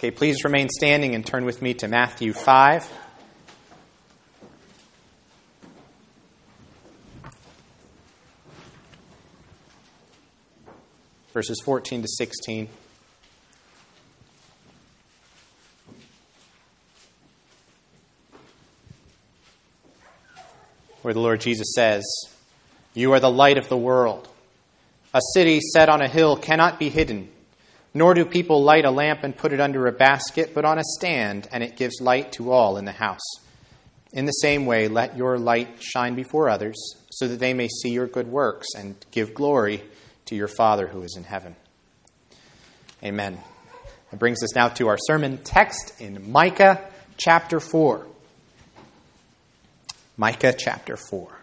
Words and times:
Okay, 0.00 0.10
please 0.10 0.44
remain 0.44 0.70
standing 0.70 1.14
and 1.14 1.26
turn 1.26 1.44
with 1.44 1.60
me 1.60 1.74
to 1.74 1.86
Matthew 1.86 2.32
5. 2.32 2.90
Verses 11.34 11.60
14 11.62 12.00
to 12.00 12.08
16. 12.08 12.70
Where 21.02 21.12
the 21.12 21.20
Lord 21.20 21.42
Jesus 21.42 21.74
says, 21.74 22.02
You 22.94 23.12
are 23.12 23.20
the 23.20 23.30
light 23.30 23.58
of 23.58 23.68
the 23.68 23.76
world. 23.76 24.30
A 25.12 25.20
city 25.34 25.60
set 25.60 25.90
on 25.90 26.00
a 26.00 26.08
hill 26.08 26.38
cannot 26.38 26.78
be 26.78 26.88
hidden. 26.88 27.28
Nor 27.92 28.14
do 28.14 28.24
people 28.24 28.62
light 28.62 28.84
a 28.84 28.90
lamp 28.90 29.24
and 29.24 29.36
put 29.36 29.52
it 29.52 29.60
under 29.60 29.86
a 29.86 29.92
basket, 29.92 30.52
but 30.54 30.64
on 30.64 30.78
a 30.78 30.84
stand, 30.84 31.48
and 31.50 31.62
it 31.62 31.76
gives 31.76 32.00
light 32.00 32.32
to 32.32 32.52
all 32.52 32.76
in 32.76 32.84
the 32.84 32.92
house. 32.92 33.18
In 34.12 34.26
the 34.26 34.32
same 34.32 34.66
way, 34.66 34.88
let 34.88 35.16
your 35.16 35.38
light 35.38 35.82
shine 35.82 36.14
before 36.14 36.48
others, 36.48 36.76
so 37.10 37.28
that 37.28 37.38
they 37.38 37.54
may 37.54 37.68
see 37.68 37.90
your 37.90 38.06
good 38.06 38.28
works 38.28 38.68
and 38.76 38.94
give 39.10 39.34
glory 39.34 39.82
to 40.26 40.36
your 40.36 40.48
Father 40.48 40.86
who 40.86 41.02
is 41.02 41.16
in 41.16 41.24
heaven. 41.24 41.56
Amen. 43.02 43.38
That 44.10 44.18
brings 44.18 44.42
us 44.42 44.54
now 44.54 44.68
to 44.68 44.88
our 44.88 44.98
sermon 44.98 45.38
text 45.38 46.00
in 46.00 46.30
Micah 46.30 46.80
chapter 47.16 47.60
4. 47.60 48.06
Micah 50.16 50.54
chapter 50.56 50.96
4. 50.96 51.39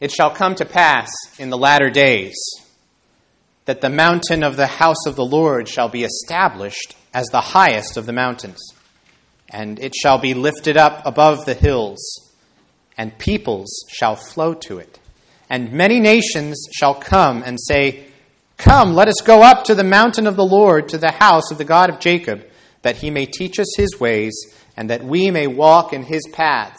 It 0.00 0.10
shall 0.10 0.30
come 0.30 0.54
to 0.54 0.64
pass 0.64 1.10
in 1.38 1.50
the 1.50 1.58
latter 1.58 1.90
days 1.90 2.34
that 3.66 3.82
the 3.82 3.90
mountain 3.90 4.42
of 4.42 4.56
the 4.56 4.66
house 4.66 5.06
of 5.06 5.14
the 5.14 5.24
Lord 5.24 5.68
shall 5.68 5.88
be 5.88 6.04
established 6.04 6.96
as 7.12 7.26
the 7.26 7.40
highest 7.40 7.96
of 7.96 8.06
the 8.06 8.12
mountains, 8.12 8.60
and 9.50 9.78
it 9.78 9.94
shall 9.94 10.18
be 10.18 10.34
lifted 10.34 10.76
up 10.76 11.04
above 11.04 11.44
the 11.44 11.54
hills, 11.54 12.32
and 12.96 13.16
peoples 13.18 13.84
shall 13.90 14.16
flow 14.16 14.54
to 14.54 14.78
it. 14.78 14.98
And 15.48 15.72
many 15.72 16.00
nations 16.00 16.66
shall 16.72 16.94
come 16.94 17.42
and 17.44 17.58
say, 17.60 18.06
Come, 18.56 18.94
let 18.94 19.08
us 19.08 19.20
go 19.24 19.42
up 19.42 19.64
to 19.64 19.74
the 19.74 19.84
mountain 19.84 20.26
of 20.26 20.36
the 20.36 20.44
Lord, 20.44 20.88
to 20.88 20.98
the 20.98 21.12
house 21.12 21.50
of 21.50 21.58
the 21.58 21.64
God 21.64 21.90
of 21.90 21.98
Jacob, 21.98 22.46
that 22.82 22.96
he 22.96 23.10
may 23.10 23.26
teach 23.26 23.58
us 23.58 23.76
his 23.76 24.00
ways, 24.00 24.32
and 24.76 24.88
that 24.90 25.04
we 25.04 25.30
may 25.30 25.46
walk 25.46 25.92
in 25.92 26.02
his 26.02 26.22
paths. 26.32 26.78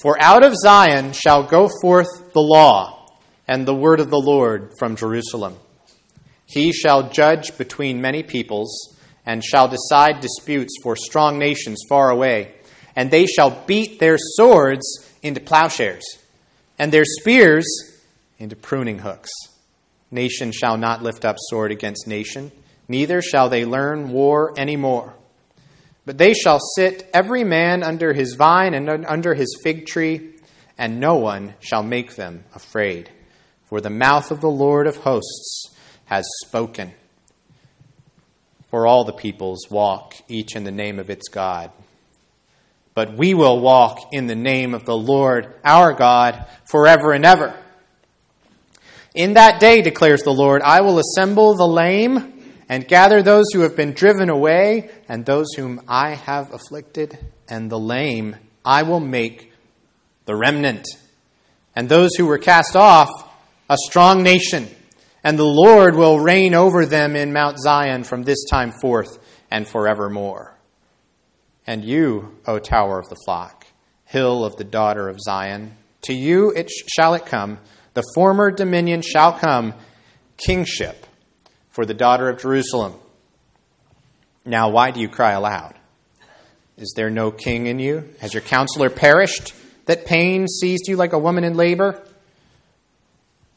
For 0.00 0.16
out 0.22 0.44
of 0.44 0.54
Zion 0.56 1.12
shall 1.12 1.42
go 1.42 1.68
forth 1.82 2.32
the 2.32 2.40
law 2.40 3.08
and 3.48 3.66
the 3.66 3.74
word 3.74 3.98
of 3.98 4.10
the 4.10 4.20
Lord 4.20 4.74
from 4.78 4.94
Jerusalem. 4.94 5.56
He 6.46 6.72
shall 6.72 7.10
judge 7.10 7.58
between 7.58 8.00
many 8.00 8.22
peoples 8.22 8.96
and 9.26 9.42
shall 9.42 9.68
decide 9.68 10.20
disputes 10.20 10.74
for 10.82 10.94
strong 10.94 11.38
nations 11.38 11.82
far 11.88 12.10
away. 12.10 12.54
And 12.94 13.10
they 13.10 13.26
shall 13.26 13.64
beat 13.66 13.98
their 13.98 14.16
swords 14.18 14.86
into 15.22 15.40
plowshares 15.40 16.04
and 16.78 16.92
their 16.92 17.04
spears 17.04 17.66
into 18.38 18.54
pruning 18.54 19.00
hooks. 19.00 19.30
Nation 20.10 20.52
shall 20.52 20.76
not 20.76 21.02
lift 21.02 21.24
up 21.24 21.36
sword 21.38 21.72
against 21.72 22.06
nation, 22.06 22.52
neither 22.86 23.20
shall 23.20 23.48
they 23.48 23.64
learn 23.64 24.10
war 24.10 24.54
any 24.56 24.76
more. 24.76 25.14
But 26.08 26.16
they 26.16 26.32
shall 26.32 26.58
sit 26.58 27.06
every 27.12 27.44
man 27.44 27.82
under 27.82 28.14
his 28.14 28.34
vine 28.34 28.72
and 28.72 29.04
under 29.04 29.34
his 29.34 29.60
fig 29.62 29.84
tree, 29.84 30.36
and 30.78 31.00
no 31.00 31.16
one 31.16 31.52
shall 31.60 31.82
make 31.82 32.16
them 32.16 32.44
afraid. 32.54 33.10
For 33.66 33.82
the 33.82 33.90
mouth 33.90 34.30
of 34.30 34.40
the 34.40 34.48
Lord 34.48 34.86
of 34.86 34.96
hosts 34.96 35.76
has 36.06 36.26
spoken. 36.46 36.94
For 38.70 38.86
all 38.86 39.04
the 39.04 39.12
peoples 39.12 39.66
walk, 39.70 40.14
each 40.28 40.56
in 40.56 40.64
the 40.64 40.72
name 40.72 40.98
of 40.98 41.10
its 41.10 41.28
God. 41.28 41.72
But 42.94 43.18
we 43.18 43.34
will 43.34 43.60
walk 43.60 43.98
in 44.10 44.28
the 44.28 44.34
name 44.34 44.72
of 44.72 44.86
the 44.86 44.96
Lord 44.96 45.56
our 45.62 45.92
God 45.92 46.46
forever 46.64 47.12
and 47.12 47.26
ever. 47.26 47.54
In 49.14 49.34
that 49.34 49.60
day, 49.60 49.82
declares 49.82 50.22
the 50.22 50.32
Lord, 50.32 50.62
I 50.62 50.80
will 50.80 51.00
assemble 51.00 51.54
the 51.54 51.68
lame 51.68 52.37
and 52.68 52.86
gather 52.86 53.22
those 53.22 53.46
who 53.52 53.60
have 53.60 53.74
been 53.74 53.92
driven 53.92 54.28
away, 54.28 54.90
and 55.08 55.24
those 55.24 55.46
whom 55.56 55.80
I 55.88 56.14
have 56.14 56.52
afflicted, 56.52 57.18
and 57.48 57.70
the 57.70 57.78
lame 57.78 58.36
I 58.64 58.82
will 58.82 59.00
make 59.00 59.52
the 60.26 60.36
remnant, 60.36 60.86
and 61.74 61.88
those 61.88 62.14
who 62.16 62.26
were 62.26 62.38
cast 62.38 62.76
off 62.76 63.08
a 63.70 63.76
strong 63.86 64.22
nation, 64.22 64.68
and 65.24 65.38
the 65.38 65.44
Lord 65.44 65.94
will 65.94 66.20
reign 66.20 66.54
over 66.54 66.84
them 66.84 67.16
in 67.16 67.32
Mount 67.32 67.58
Zion 67.58 68.04
from 68.04 68.22
this 68.22 68.44
time 68.50 68.72
forth 68.82 69.18
and 69.50 69.66
forevermore. 69.66 70.54
And 71.66 71.84
you, 71.84 72.38
O 72.46 72.58
tower 72.58 72.98
of 72.98 73.08
the 73.08 73.20
flock, 73.24 73.66
hill 74.04 74.44
of 74.44 74.56
the 74.56 74.64
daughter 74.64 75.08
of 75.08 75.20
Zion, 75.20 75.76
to 76.02 76.14
you 76.14 76.50
it 76.50 76.70
sh- 76.70 76.84
shall 76.88 77.14
it 77.14 77.26
come, 77.26 77.58
the 77.94 78.04
former 78.14 78.50
dominion 78.50 79.02
shall 79.02 79.32
come, 79.32 79.74
kingship 80.36 81.06
for 81.78 81.86
the 81.86 81.94
daughter 81.94 82.28
of 82.28 82.40
Jerusalem. 82.40 82.92
Now, 84.44 84.70
why 84.70 84.90
do 84.90 84.98
you 84.98 85.08
cry 85.08 85.30
aloud? 85.34 85.76
Is 86.76 86.92
there 86.96 87.08
no 87.08 87.30
king 87.30 87.68
in 87.68 87.78
you? 87.78 88.12
Has 88.18 88.34
your 88.34 88.40
counselor 88.40 88.90
perished, 88.90 89.54
that 89.86 90.04
pain 90.04 90.48
seized 90.48 90.88
you 90.88 90.96
like 90.96 91.12
a 91.12 91.20
woman 91.20 91.44
in 91.44 91.54
labor? 91.54 92.02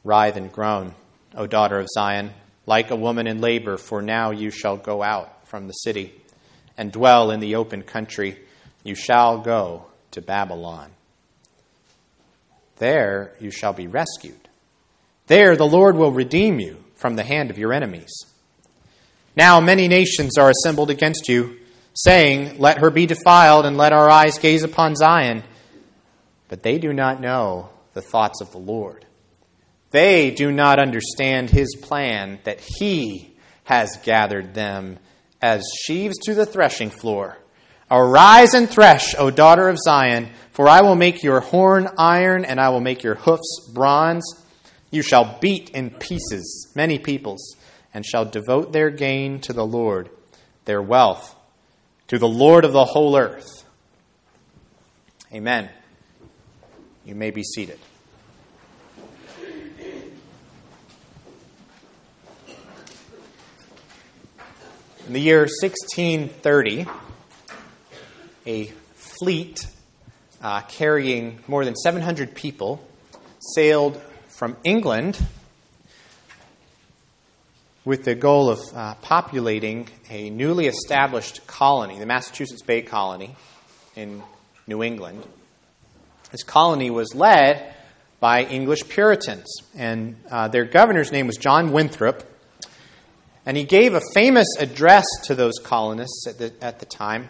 Writhe 0.03 0.37
and 0.37 0.51
groan, 0.51 0.93
O 1.33 1.47
daughter 1.47 1.79
of 1.79 1.87
Zion, 1.89 2.29
like 2.67 2.91
a 2.91 2.95
woman 2.95 3.25
in 3.25 3.41
labor, 3.41 3.77
for 3.77 4.03
now 4.03 4.29
you 4.29 4.51
shall 4.51 4.77
go 4.77 5.01
out 5.01 5.47
from 5.47 5.65
the 5.65 5.73
city 5.73 6.13
and 6.77 6.91
dwell 6.91 7.31
in 7.31 7.39
the 7.39 7.55
open 7.55 7.81
country. 7.81 8.37
You 8.83 8.93
shall 8.93 9.39
go 9.39 9.87
to 10.11 10.21
Babylon. 10.21 10.91
There 12.75 13.33
you 13.39 13.49
shall 13.49 13.73
be 13.73 13.87
rescued. 13.87 14.47
There 15.25 15.55
the 15.55 15.65
Lord 15.65 15.95
will 15.95 16.11
redeem 16.11 16.59
you 16.59 16.80
from 17.01 17.15
the 17.15 17.23
hand 17.23 17.49
of 17.49 17.57
your 17.57 17.73
enemies. 17.73 18.13
Now 19.35 19.59
many 19.59 19.87
nations 19.87 20.37
are 20.37 20.51
assembled 20.51 20.91
against 20.91 21.27
you, 21.27 21.57
saying, 21.93 22.59
Let 22.59 22.77
her 22.77 22.91
be 22.91 23.07
defiled, 23.07 23.65
and 23.65 23.75
let 23.75 23.91
our 23.91 24.09
eyes 24.09 24.37
gaze 24.37 24.63
upon 24.63 24.95
Zion. 24.95 25.43
But 26.47 26.63
they 26.63 26.77
do 26.77 26.93
not 26.93 27.19
know 27.19 27.69
the 27.93 28.01
thoughts 28.01 28.39
of 28.39 28.51
the 28.51 28.59
Lord. 28.59 29.05
They 29.89 30.31
do 30.31 30.51
not 30.51 30.79
understand 30.79 31.49
his 31.49 31.75
plan 31.81 32.39
that 32.43 32.61
he 32.61 33.35
has 33.63 33.97
gathered 34.03 34.53
them 34.53 34.99
as 35.41 35.63
sheaves 35.83 36.17
to 36.19 36.33
the 36.33 36.45
threshing 36.45 36.89
floor. 36.89 37.37
Arise 37.89 38.53
and 38.53 38.69
thresh, 38.69 39.15
O 39.17 39.31
daughter 39.31 39.67
of 39.67 39.77
Zion, 39.77 40.29
for 40.51 40.69
I 40.69 40.81
will 40.81 40.95
make 40.95 41.23
your 41.23 41.41
horn 41.41 41.89
iron, 41.97 42.45
and 42.45 42.59
I 42.59 42.69
will 42.69 42.79
make 42.79 43.03
your 43.03 43.15
hoofs 43.15 43.69
bronze. 43.73 44.23
You 44.91 45.01
shall 45.01 45.37
beat 45.39 45.69
in 45.69 45.89
pieces 45.89 46.71
many 46.75 46.99
peoples, 46.99 47.55
and 47.93 48.05
shall 48.05 48.25
devote 48.25 48.73
their 48.73 48.89
gain 48.89 49.39
to 49.41 49.53
the 49.53 49.65
Lord, 49.65 50.09
their 50.65 50.81
wealth 50.81 51.35
to 52.07 52.19
the 52.19 52.27
Lord 52.27 52.65
of 52.65 52.73
the 52.73 52.83
whole 52.83 53.17
earth. 53.17 53.63
Amen. 55.33 55.69
You 57.05 57.15
may 57.15 57.31
be 57.31 57.41
seated. 57.41 57.79
In 65.07 65.13
the 65.13 65.21
year 65.21 65.47
1630, 65.61 66.85
a 68.45 68.65
fleet 68.95 69.65
uh, 70.41 70.61
carrying 70.61 71.39
more 71.47 71.63
than 71.63 71.75
700 71.75 72.35
people 72.35 72.85
sailed 73.55 74.01
from 74.41 74.57
England 74.63 75.23
with 77.85 78.05
the 78.05 78.15
goal 78.15 78.49
of 78.49 78.59
uh, 78.73 78.95
populating 78.95 79.87
a 80.09 80.31
newly 80.31 80.65
established 80.65 81.45
colony, 81.45 81.99
the 81.99 82.07
Massachusetts 82.07 82.63
Bay 82.63 82.81
Colony 82.81 83.35
in 83.95 84.23
New 84.65 84.81
England. 84.81 85.23
This 86.31 86.41
colony 86.41 86.89
was 86.89 87.13
led 87.13 87.75
by 88.19 88.43
English 88.45 88.89
Puritans, 88.89 89.45
and 89.77 90.15
uh, 90.31 90.47
their 90.47 90.65
governor's 90.65 91.11
name 91.11 91.27
was 91.27 91.37
John 91.37 91.71
Winthrop. 91.71 92.23
And 93.45 93.55
he 93.55 93.63
gave 93.63 93.93
a 93.93 94.01
famous 94.15 94.47
address 94.59 95.05
to 95.25 95.35
those 95.35 95.59
colonists 95.63 96.25
at 96.27 96.39
the, 96.39 96.51
at 96.63 96.79
the 96.79 96.87
time, 96.87 97.29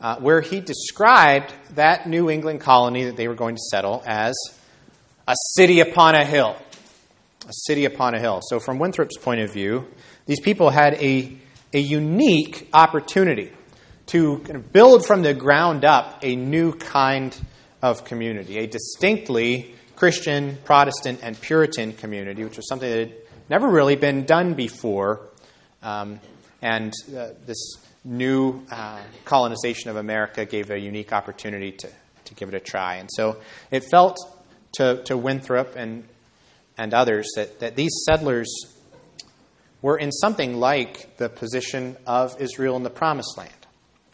uh, 0.00 0.16
where 0.16 0.40
he 0.40 0.58
described 0.58 1.52
that 1.76 2.08
New 2.08 2.28
England 2.28 2.62
colony 2.62 3.04
that 3.04 3.16
they 3.16 3.28
were 3.28 3.36
going 3.36 3.54
to 3.54 3.62
settle 3.70 4.02
as 4.04 4.34
a 5.30 5.34
city 5.54 5.78
upon 5.78 6.16
a 6.16 6.24
hill. 6.24 6.56
A 7.48 7.52
city 7.52 7.84
upon 7.84 8.14
a 8.14 8.18
hill. 8.18 8.40
So, 8.42 8.58
from 8.58 8.80
Winthrop's 8.80 9.16
point 9.16 9.40
of 9.40 9.52
view, 9.52 9.86
these 10.26 10.40
people 10.40 10.70
had 10.70 10.94
a, 10.94 11.38
a 11.72 11.78
unique 11.78 12.68
opportunity 12.72 13.52
to 14.06 14.38
build 14.72 15.06
from 15.06 15.22
the 15.22 15.32
ground 15.32 15.84
up 15.84 16.18
a 16.22 16.34
new 16.34 16.72
kind 16.72 17.36
of 17.80 18.04
community, 18.04 18.58
a 18.58 18.66
distinctly 18.66 19.72
Christian, 19.94 20.58
Protestant, 20.64 21.20
and 21.22 21.40
Puritan 21.40 21.92
community, 21.92 22.42
which 22.42 22.56
was 22.56 22.68
something 22.68 22.90
that 22.90 22.98
had 22.98 23.14
never 23.48 23.68
really 23.68 23.96
been 23.96 24.24
done 24.24 24.54
before. 24.54 25.28
Um, 25.80 26.18
and 26.60 26.92
uh, 27.16 27.28
this 27.46 27.76
new 28.04 28.64
uh, 28.70 29.00
colonization 29.24 29.90
of 29.90 29.96
America 29.96 30.44
gave 30.44 30.70
a 30.70 30.78
unique 30.78 31.12
opportunity 31.12 31.70
to, 31.70 31.88
to 32.24 32.34
give 32.34 32.48
it 32.48 32.54
a 32.54 32.60
try. 32.60 32.96
And 32.96 33.08
so 33.12 33.40
it 33.70 33.84
felt 33.90 34.18
to, 34.72 35.02
to 35.04 35.16
Winthrop 35.16 35.76
and, 35.76 36.04
and 36.76 36.94
others 36.94 37.28
that, 37.36 37.60
that 37.60 37.76
these 37.76 37.92
settlers 38.04 38.48
were 39.82 39.96
in 39.96 40.12
something 40.12 40.58
like 40.58 41.16
the 41.16 41.28
position 41.28 41.96
of 42.06 42.40
Israel 42.40 42.76
in 42.76 42.82
the 42.82 42.90
Promised 42.90 43.36
Land. 43.38 43.50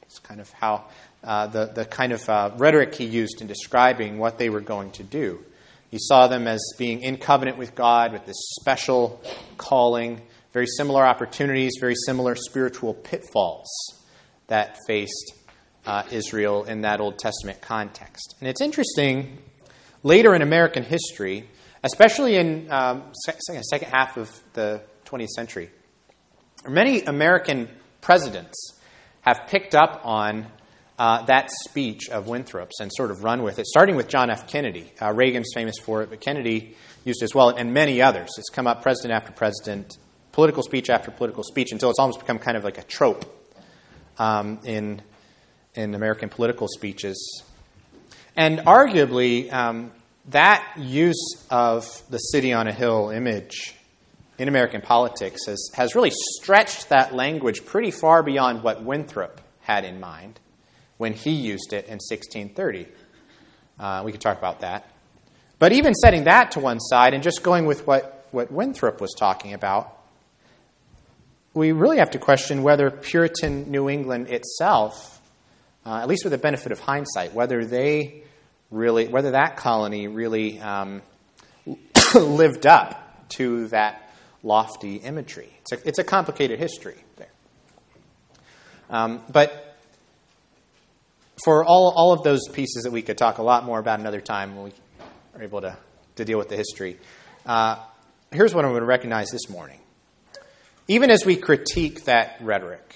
It's 0.02 0.18
kind 0.18 0.40
of 0.40 0.50
how 0.52 0.84
uh, 1.24 1.48
the, 1.48 1.66
the 1.66 1.84
kind 1.84 2.12
of 2.12 2.28
uh, 2.28 2.50
rhetoric 2.56 2.94
he 2.94 3.04
used 3.04 3.40
in 3.40 3.46
describing 3.46 4.18
what 4.18 4.38
they 4.38 4.48
were 4.48 4.60
going 4.60 4.92
to 4.92 5.02
do. 5.02 5.44
He 5.90 5.98
saw 6.00 6.28
them 6.28 6.46
as 6.46 6.60
being 6.78 7.02
in 7.02 7.16
covenant 7.16 7.58
with 7.58 7.74
God 7.74 8.12
with 8.12 8.26
this 8.26 8.36
special 8.60 9.20
calling, 9.56 10.20
very 10.52 10.66
similar 10.66 11.04
opportunities, 11.04 11.72
very 11.80 11.94
similar 12.06 12.34
spiritual 12.34 12.94
pitfalls 12.94 13.66
that 14.48 14.76
faced 14.86 15.34
uh, 15.86 16.02
Israel 16.10 16.64
in 16.64 16.82
that 16.82 17.00
Old 17.00 17.18
Testament 17.18 17.60
context. 17.60 18.34
And 18.40 18.48
it's 18.48 18.60
interesting, 18.60 19.38
later 20.06 20.36
in 20.36 20.40
American 20.40 20.84
history, 20.84 21.48
especially 21.82 22.36
in 22.36 22.70
um, 22.70 23.02
second, 23.24 23.64
second 23.64 23.88
half 23.90 24.16
of 24.16 24.30
the 24.52 24.80
20th 25.04 25.30
century, 25.30 25.68
many 26.68 27.02
American 27.02 27.68
presidents 28.00 28.78
have 29.22 29.48
picked 29.48 29.74
up 29.74 30.02
on 30.04 30.46
uh, 30.96 31.22
that 31.24 31.50
speech 31.50 32.08
of 32.08 32.28
Winthrop's 32.28 32.78
and 32.78 32.92
sort 32.94 33.10
of 33.10 33.24
run 33.24 33.42
with 33.42 33.58
it, 33.58 33.66
starting 33.66 33.96
with 33.96 34.06
John 34.06 34.30
F. 34.30 34.46
Kennedy. 34.46 34.92
Uh, 35.02 35.12
Reagan's 35.12 35.50
famous 35.52 35.74
for 35.82 36.02
it, 36.02 36.10
but 36.10 36.20
Kennedy 36.20 36.76
used 37.04 37.20
it 37.20 37.24
as 37.24 37.34
well, 37.34 37.48
and 37.48 37.74
many 37.74 38.00
others. 38.00 38.30
It's 38.38 38.48
come 38.48 38.68
up 38.68 38.82
president 38.82 39.12
after 39.12 39.32
president, 39.32 39.98
political 40.30 40.62
speech 40.62 40.88
after 40.88 41.10
political 41.10 41.42
speech, 41.42 41.72
until 41.72 41.90
it's 41.90 41.98
almost 41.98 42.20
become 42.20 42.38
kind 42.38 42.56
of 42.56 42.62
like 42.62 42.78
a 42.78 42.84
trope 42.84 43.24
um, 44.18 44.60
in, 44.62 45.02
in 45.74 45.96
American 45.96 46.28
political 46.28 46.68
speeches. 46.68 47.42
And 48.36 48.58
arguably, 48.60 49.50
um, 49.50 49.92
that 50.28 50.74
use 50.76 51.46
of 51.50 52.02
the 52.10 52.18
city 52.18 52.52
on 52.52 52.66
a 52.66 52.72
hill 52.72 53.10
image 53.10 53.74
in 54.38 54.48
American 54.48 54.80
politics 54.80 55.46
has, 55.46 55.70
has 55.74 55.94
really 55.94 56.12
stretched 56.12 56.88
that 56.88 57.14
language 57.14 57.64
pretty 57.64 57.90
far 57.90 58.22
beyond 58.22 58.62
what 58.62 58.82
Winthrop 58.82 59.40
had 59.60 59.84
in 59.84 60.00
mind 60.00 60.38
when 60.98 61.12
he 61.12 61.30
used 61.30 61.72
it 61.72 61.86
in 61.86 61.98
1630. 61.98 62.86
Uh, 63.78 64.02
we 64.04 64.12
could 64.12 64.20
talk 64.20 64.38
about 64.38 64.60
that. 64.60 64.90
But 65.58 65.72
even 65.72 65.94
setting 65.94 66.24
that 66.24 66.52
to 66.52 66.60
one 66.60 66.80
side 66.80 67.14
and 67.14 67.22
just 67.22 67.42
going 67.42 67.66
with 67.66 67.86
what, 67.86 68.26
what 68.30 68.50
Winthrop 68.50 69.00
was 69.00 69.14
talking 69.16 69.54
about, 69.54 69.92
we 71.54 71.72
really 71.72 71.98
have 71.98 72.10
to 72.10 72.18
question 72.18 72.62
whether 72.62 72.90
Puritan 72.90 73.70
New 73.70 73.88
England 73.88 74.28
itself, 74.28 75.20
uh, 75.86 75.96
at 75.96 76.08
least 76.08 76.24
with 76.24 76.32
the 76.32 76.38
benefit 76.38 76.72
of 76.72 76.80
hindsight, 76.80 77.32
whether 77.32 77.64
they 77.64 78.24
really, 78.70 79.08
whether 79.08 79.32
that 79.32 79.56
colony 79.56 80.08
really 80.08 80.60
um, 80.60 81.02
lived 82.14 82.66
up 82.66 83.28
to 83.30 83.68
that 83.68 84.10
lofty 84.42 84.96
imagery. 84.96 85.52
It's 85.60 85.72
a, 85.72 85.88
it's 85.88 85.98
a 85.98 86.04
complicated 86.04 86.58
history 86.58 86.96
there. 87.16 87.30
Um, 88.88 89.22
but 89.30 89.76
for 91.44 91.64
all, 91.64 91.92
all 91.96 92.12
of 92.12 92.22
those 92.22 92.48
pieces 92.48 92.84
that 92.84 92.92
we 92.92 93.02
could 93.02 93.18
talk 93.18 93.38
a 93.38 93.42
lot 93.42 93.64
more 93.64 93.78
about 93.78 94.00
another 94.00 94.20
time 94.20 94.56
when 94.56 94.64
we 94.66 94.72
are 95.34 95.42
able 95.42 95.60
to, 95.60 95.76
to 96.16 96.24
deal 96.24 96.38
with 96.38 96.48
the 96.48 96.56
history, 96.56 96.98
uh, 97.44 97.76
here's 98.30 98.54
what 98.54 98.64
I'm 98.64 98.70
going 98.70 98.82
to 98.82 98.86
recognize 98.86 99.30
this 99.30 99.48
morning. 99.48 99.80
Even 100.88 101.10
as 101.10 101.24
we 101.24 101.36
critique 101.36 102.04
that 102.04 102.36
rhetoric, 102.40 102.94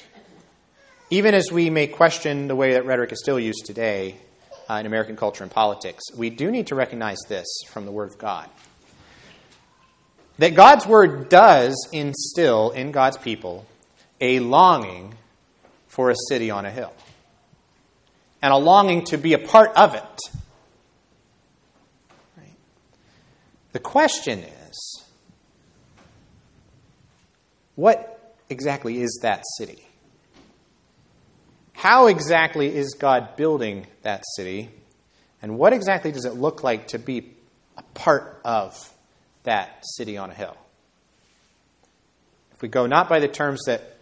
even 1.11 1.35
as 1.35 1.51
we 1.51 1.71
may 1.71 1.89
question 1.89 2.47
the 2.47 2.55
way 2.55 2.75
that 2.75 2.87
rhetoric 2.87 3.11
is 3.11 3.21
still 3.21 3.39
used 3.39 3.67
today 3.67 4.17
uh, 4.71 4.79
in 4.79 4.87
American 4.87 5.17
culture 5.17 5.43
and 5.43 5.51
politics, 5.51 6.05
we 6.15 6.31
do 6.31 6.49
need 6.51 6.69
to 6.69 6.77
recognize 6.77 7.19
this 7.29 7.47
from 7.71 7.87
the 7.87 7.91
Word 7.91 8.11
of 8.11 8.19
God. 8.19 8.49
That 10.39 10.55
God's 10.55 10.87
Word 10.87 11.29
does 11.29 11.89
instill 11.93 12.71
in 12.71 12.93
God's 12.93 13.17
people 13.17 13.67
a 14.21 14.39
longing 14.39 15.15
for 15.89 16.11
a 16.11 16.15
city 16.29 16.51
on 16.53 16.65
a 16.67 16.71
hill 16.71 16.93
and 18.41 18.53
a 18.53 18.57
longing 18.57 19.05
to 19.07 19.19
be 19.19 19.33
a 19.33 19.39
part 19.39 19.73
of 19.77 19.95
it. 19.95 20.21
The 23.73 23.81
question 23.81 24.41
is 24.41 25.05
what 27.75 28.35
exactly 28.49 29.01
is 29.01 29.19
that 29.23 29.43
city? 29.59 29.90
How 31.81 32.09
exactly 32.09 32.77
is 32.77 32.93
God 32.93 33.37
building 33.37 33.87
that 34.03 34.23
city? 34.37 34.69
And 35.41 35.57
what 35.57 35.73
exactly 35.73 36.13
does 36.13 36.27
it 36.27 36.35
look 36.35 36.63
like 36.63 36.89
to 36.89 36.99
be 36.99 37.33
a 37.79 37.83
part 37.95 38.39
of 38.45 38.77
that 39.45 39.83
city 39.97 40.19
on 40.19 40.31
a 40.31 40.35
hill? 40.35 40.59
If 42.53 42.61
we 42.61 42.69
go 42.69 42.85
not 42.85 43.09
by 43.09 43.19
the 43.19 43.29
terms 43.29 43.63
that 43.65 43.97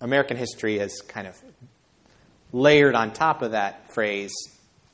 American 0.00 0.36
history 0.36 0.80
has 0.80 1.00
kind 1.06 1.28
of 1.28 1.40
layered 2.52 2.96
on 2.96 3.12
top 3.12 3.42
of 3.42 3.52
that 3.52 3.94
phrase. 3.94 4.32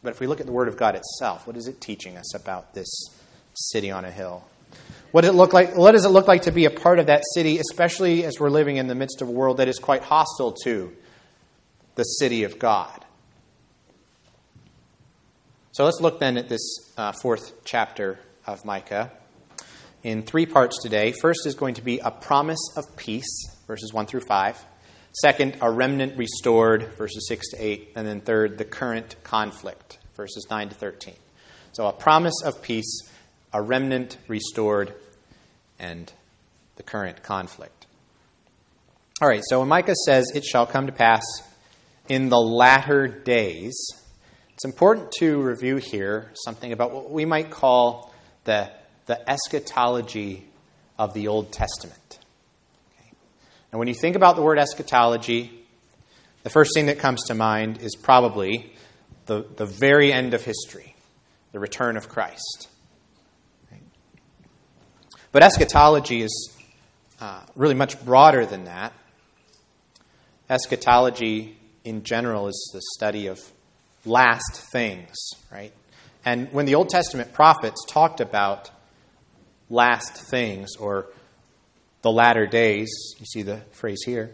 But 0.03 0.11
if 0.11 0.21
we 0.21 0.27
look 0.27 0.41
at 0.41 0.45
the 0.45 0.53
Word 0.53 0.69
of 0.69 0.77
God 0.77 0.97
itself, 0.97 1.47
what 1.47 1.57
is 1.57 1.67
it 1.67 1.81
teaching 1.81 2.19
us 2.19 2.35
about 2.35 2.75
this 2.75 2.91
city 3.55 3.91
on 3.91 4.05
a 4.05 4.11
hill? 4.11 4.45
What 5.13 5.23
does 5.23 5.31
it 5.31 5.35
look 5.35 5.55
like? 5.55 5.75
What 5.75 5.93
does 5.93 6.05
it 6.05 6.11
look 6.11 6.29
like 6.29 6.43
to 6.43 6.53
be 6.53 6.67
a 6.67 6.71
part 6.71 6.99
of 6.99 7.07
that 7.07 7.23
city, 7.33 7.59
especially 7.59 8.27
as 8.27 8.39
we're 8.39 8.51
living 8.51 8.77
in 8.77 8.87
the 8.87 8.95
midst 8.95 9.23
of 9.23 9.29
a 9.29 9.33
world 9.33 9.57
that 9.57 9.69
is 9.69 9.79
quite 9.79 10.03
hostile 10.03 10.53
to 10.65 10.95
the 11.99 12.05
city 12.05 12.45
of 12.45 12.61
God? 12.61 13.05
So 15.73 15.85
let's 15.85 16.01
look 16.01 16.21
then 16.21 16.39
at 16.39 16.49
this 16.49 16.93
uh, 16.97 17.11
fourth 17.11 17.65
chapter 17.65 18.21
of 18.47 18.65
Micah 18.65 19.11
in 20.05 20.23
three 20.23 20.47
parts 20.47 20.81
today. 20.81 21.13
First 21.21 21.45
is 21.45 21.57
going 21.57 21.75
to 21.75 21.83
be 21.83 21.99
a 21.99 22.13
promise 22.13 22.61
of 22.77 22.97
peace, 22.97 23.29
verses 23.67 23.93
1 23.93 24.07
through 24.07 24.21
5. 24.29 24.65
Second, 25.21 25.57
a 25.61 25.69
remnant 25.69 26.17
restored, 26.17 26.95
verses 26.97 27.27
6 27.29 27.51
to 27.51 27.57
8. 27.57 27.93
And 27.97 28.07
then 28.07 28.21
third, 28.21 28.59
the 28.59 28.65
current 28.65 29.17
conflict, 29.25 29.99
verses 30.17 30.47
9 30.49 30.69
to 30.69 30.75
13. 30.77 31.15
So 31.73 31.89
a 31.89 31.93
promise 31.93 32.41
of 32.45 32.63
peace, 32.63 33.11
a 33.53 33.61
remnant 33.61 34.19
restored, 34.29 34.95
and 35.81 36.13
the 36.77 36.85
current 36.85 37.25
conflict. 37.25 37.87
All 39.21 39.27
right, 39.27 39.43
so 39.49 39.59
when 39.59 39.69
Micah 39.69 39.97
says, 40.07 40.31
It 40.33 40.45
shall 40.45 40.65
come 40.65 40.87
to 40.87 40.93
pass 40.93 41.25
in 42.09 42.29
the 42.29 42.39
latter 42.39 43.07
days, 43.07 43.77
it's 44.55 44.65
important 44.65 45.13
to 45.19 45.41
review 45.41 45.77
here 45.77 46.31
something 46.35 46.73
about 46.73 46.93
what 46.93 47.11
we 47.11 47.25
might 47.25 47.51
call 47.51 48.13
the, 48.45 48.71
the 49.07 49.31
eschatology 49.31 50.47
of 50.99 51.15
the 51.15 51.29
Old 51.29 51.53
Testament. 51.53 52.19
And 53.71 53.79
when 53.79 53.89
you 53.89 53.95
think 53.95 54.17
about 54.17 54.37
the 54.37 54.43
word 54.43 54.59
eschatology, 54.59 55.67
the 56.43 56.51
first 56.51 56.73
thing 56.75 56.87
that 56.87 56.99
comes 56.99 57.25
to 57.25 57.35
mind 57.35 57.83
is 57.83 57.95
probably 57.95 58.73
the, 59.27 59.45
the 59.57 59.67
very 59.67 60.13
end 60.13 60.33
of 60.33 60.43
history, 60.43 60.97
the 61.53 61.61
return 61.61 61.97
of 61.97 62.09
Christ. 62.09 62.69
But 65.31 65.43
eschatology 65.43 66.23
is 66.23 66.57
uh, 67.21 67.43
really 67.55 67.75
much 67.75 68.03
broader 68.03 68.47
than 68.47 68.65
that. 68.65 68.95
Eschatology, 70.49 71.58
in 71.85 72.03
general, 72.03 72.49
is 72.49 72.71
the 72.73 72.83
study 72.97 73.27
of 73.27 73.39
last 74.05 74.63
things, 74.73 75.15
right? 75.51 75.73
And 76.25 76.53
when 76.53 76.67
the 76.67 76.75
Old 76.75 76.89
Testament 76.89 77.33
prophets 77.33 77.85
talked 77.87 78.21
about 78.21 78.71
last 79.71 80.15
things 80.31 80.77
or 80.77 81.07
the 82.03 82.11
latter 82.11 82.47
days, 82.47 82.91
you 83.19 83.27
see 83.27 83.43
the 83.43 83.59
phrase 83.73 84.03
here, 84.05 84.33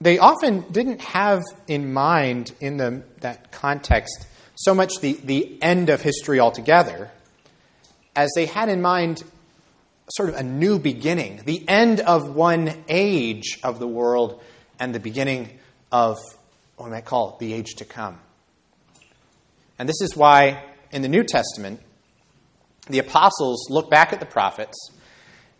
they 0.00 0.18
often 0.18 0.60
didn't 0.72 1.00
have 1.00 1.42
in 1.66 1.92
mind 1.92 2.52
in 2.60 2.76
the, 2.76 3.02
that 3.20 3.50
context 3.50 4.26
so 4.54 4.74
much 4.74 4.92
the, 5.00 5.14
the 5.24 5.62
end 5.62 5.88
of 5.88 6.02
history 6.02 6.40
altogether 6.40 7.10
as 8.14 8.30
they 8.34 8.46
had 8.46 8.68
in 8.68 8.80
mind 8.80 9.22
sort 10.10 10.28
of 10.28 10.36
a 10.36 10.42
new 10.42 10.78
beginning, 10.78 11.42
the 11.44 11.66
end 11.68 12.00
of 12.00 12.34
one 12.34 12.84
age 12.88 13.58
of 13.62 13.78
the 13.78 13.86
world 13.86 14.42
and 14.78 14.94
the 14.94 15.00
beginning 15.00 15.58
of 15.90 16.18
what 16.76 16.86
we 16.86 16.90
might 16.92 17.04
call 17.04 17.36
the 17.38 17.52
age 17.52 17.74
to 17.76 17.84
come. 17.84 18.18
And 19.78 19.88
this 19.88 20.00
is 20.00 20.16
why 20.16 20.64
in 20.90 21.02
the 21.02 21.08
New 21.08 21.24
Testament, 21.24 21.80
the 22.88 22.98
apostles 22.98 23.68
look 23.70 23.90
back 23.90 24.12
at 24.12 24.20
the 24.20 24.26
prophets 24.26 24.76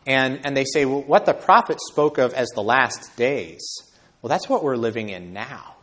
and, 0.07 0.41
and 0.45 0.57
they 0.57 0.65
say, 0.65 0.85
well, 0.85 1.03
what 1.03 1.27
the 1.27 1.35
prophets 1.35 1.83
spoke 1.91 2.19
of 2.19 2.33
as 2.33 2.49
the 2.55 2.63
last 2.63 3.17
days, 3.17 3.63
well, 4.23 4.29
that's 4.29 4.49
what 4.49 4.63
we're 4.63 4.77
living 4.77 5.09
in 5.09 5.33
now. 5.33 5.75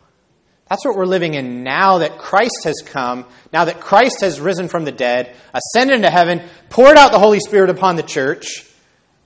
That's 0.69 0.85
what 0.85 0.95
we're 0.95 1.05
living 1.05 1.33
in 1.33 1.63
now 1.63 1.99
that 1.99 2.17
Christ 2.17 2.63
has 2.63 2.81
come, 2.85 3.25
now 3.51 3.65
that 3.65 3.81
Christ 3.81 4.21
has 4.21 4.39
risen 4.39 4.69
from 4.69 4.85
the 4.85 4.91
dead, 4.91 5.35
ascended 5.53 5.97
into 5.97 6.09
heaven, 6.09 6.41
poured 6.69 6.97
out 6.97 7.11
the 7.11 7.19
Holy 7.19 7.39
Spirit 7.41 7.69
upon 7.69 7.95
the 7.95 8.03
church. 8.03 8.65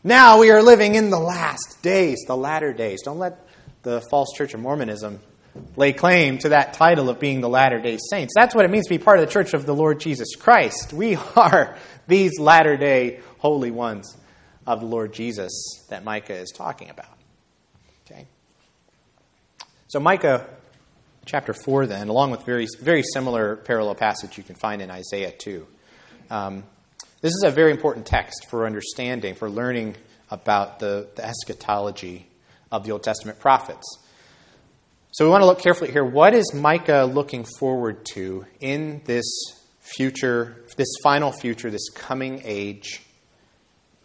Now 0.04 0.40
we 0.40 0.50
are 0.50 0.64
living 0.64 0.96
in 0.96 1.10
the 1.10 1.20
last 1.20 1.78
days, 1.82 2.18
the 2.28 2.36
latter 2.36 2.74
days. 2.74 3.02
Don't 3.04 3.20
let 3.20 3.48
the 3.84 4.02
false 4.10 4.30
church 4.36 4.54
of 4.54 4.60
Mormonism 4.60 5.20
lay 5.76 5.94
claim 5.94 6.38
to 6.40 6.50
that 6.50 6.74
title 6.74 7.10
of 7.10 7.20
being 7.20 7.42
the 7.42 7.50
latter 7.50 7.80
day 7.80 7.98
saints. 8.10 8.34
That's 8.36 8.54
what 8.54 8.66
it 8.66 8.72
means 8.72 8.86
to 8.86 8.90
be 8.90 9.04
part 9.04 9.20
of 9.20 9.26
the 9.26 9.32
church 9.32 9.54
of 9.54 9.66
the 9.66 9.74
Lord 9.74 10.00
Jesus 10.00 10.36
Christ. 10.36 10.94
We 10.94 11.16
are 11.36 11.78
these 12.08 12.40
latter 12.40 12.78
day 12.78 13.22
holy 13.40 13.72
ones 13.72 14.16
of 14.66 14.82
the 14.82 14.86
Lord 14.86 15.14
Jesus 15.14 15.86
that 15.90 16.04
Micah 16.04 16.36
is 16.36 16.52
talking 16.56 16.90
about. 16.90 17.18
Okay? 18.06 18.28
So, 19.88 20.00
Micah 20.00 20.48
chapter 21.26 21.54
4, 21.54 21.88
then, 21.88 22.08
along 22.10 22.32
with 22.32 22.46
very, 22.46 22.68
very 22.82 23.04
similar 23.04 23.58
parallel 23.58 23.96
passage 23.96 24.38
you 24.38 24.44
can 24.44 24.56
find 24.56 24.82
in 24.82 24.90
Isaiah 24.92 25.32
2. 25.32 25.68
Um, 26.30 26.64
this 27.22 27.32
is 27.32 27.44
a 27.46 27.52
very 27.52 27.72
important 27.72 28.06
text 28.06 28.48
for 28.50 28.66
understanding, 28.66 29.36
for 29.36 29.50
learning 29.50 29.96
about 30.30 30.80
the, 30.80 31.08
the 31.16 31.26
eschatology 31.26 32.28
of 32.72 32.84
the 32.84 32.92
Old 32.92 33.04
Testament 33.04 33.40
prophets. 33.40 33.86
So 35.12 35.26
we 35.26 35.32
want 35.32 35.42
to 35.42 35.46
look 35.46 35.60
carefully 35.60 35.92
here. 35.92 36.06
What 36.06 36.34
is 36.34 36.54
Micah 36.54 37.10
looking 37.12 37.46
forward 37.58 38.06
to 38.14 38.46
in 38.60 39.02
this 39.06 39.26
future, 39.80 40.66
this 40.76 40.90
final 41.02 41.32
future, 41.32 41.72
this 41.72 41.90
coming 41.90 42.42
age 42.44 43.02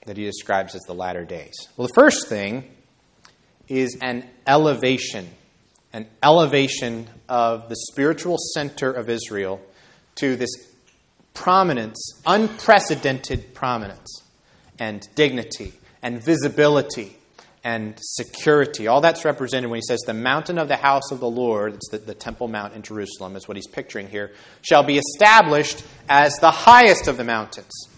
that 0.06 0.16
he 0.16 0.24
describes 0.24 0.74
as 0.74 0.82
the 0.82 0.94
latter 0.94 1.24
days? 1.24 1.52
Well, 1.76 1.86
the 1.88 1.94
first 1.94 2.28
thing 2.28 2.70
is 3.68 3.98
an 4.00 4.28
elevation, 4.46 5.28
an 5.92 6.06
elevation 6.22 7.08
of 7.28 7.68
the 7.68 7.76
spiritual 7.90 8.36
center 8.54 8.90
of 8.90 9.10
Israel 9.10 9.60
to 10.16 10.36
this 10.36 10.50
prominence, 11.34 12.20
unprecedented 12.26 13.54
prominence, 13.54 14.22
and 14.78 15.06
dignity, 15.14 15.72
and 16.02 16.22
visibility, 16.22 17.16
and 17.64 17.94
security. 18.00 18.86
All 18.86 19.00
that's 19.00 19.24
represented 19.24 19.70
when 19.70 19.78
he 19.78 19.82
says, 19.86 20.00
The 20.00 20.14
mountain 20.14 20.58
of 20.58 20.68
the 20.68 20.76
house 20.76 21.10
of 21.10 21.20
the 21.20 21.28
Lord, 21.28 21.74
it's 21.74 21.88
the, 21.90 21.98
the 21.98 22.14
Temple 22.14 22.48
Mount 22.48 22.74
in 22.74 22.82
Jerusalem, 22.82 23.36
is 23.36 23.46
what 23.46 23.56
he's 23.56 23.66
picturing 23.66 24.08
here, 24.08 24.32
shall 24.62 24.82
be 24.82 24.98
established 24.98 25.84
as 26.08 26.34
the 26.40 26.50
highest 26.50 27.08
of 27.08 27.16
the 27.16 27.24
mountains. 27.24 27.88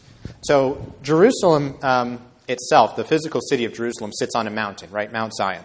So, 0.42 0.94
Jerusalem 1.02 1.78
um, 1.82 2.20
itself, 2.48 2.96
the 2.96 3.04
physical 3.04 3.40
city 3.40 3.64
of 3.64 3.72
Jerusalem, 3.72 4.12
sits 4.12 4.34
on 4.34 4.46
a 4.46 4.50
mountain, 4.50 4.90
right? 4.90 5.10
Mount 5.10 5.34
Zion. 5.34 5.64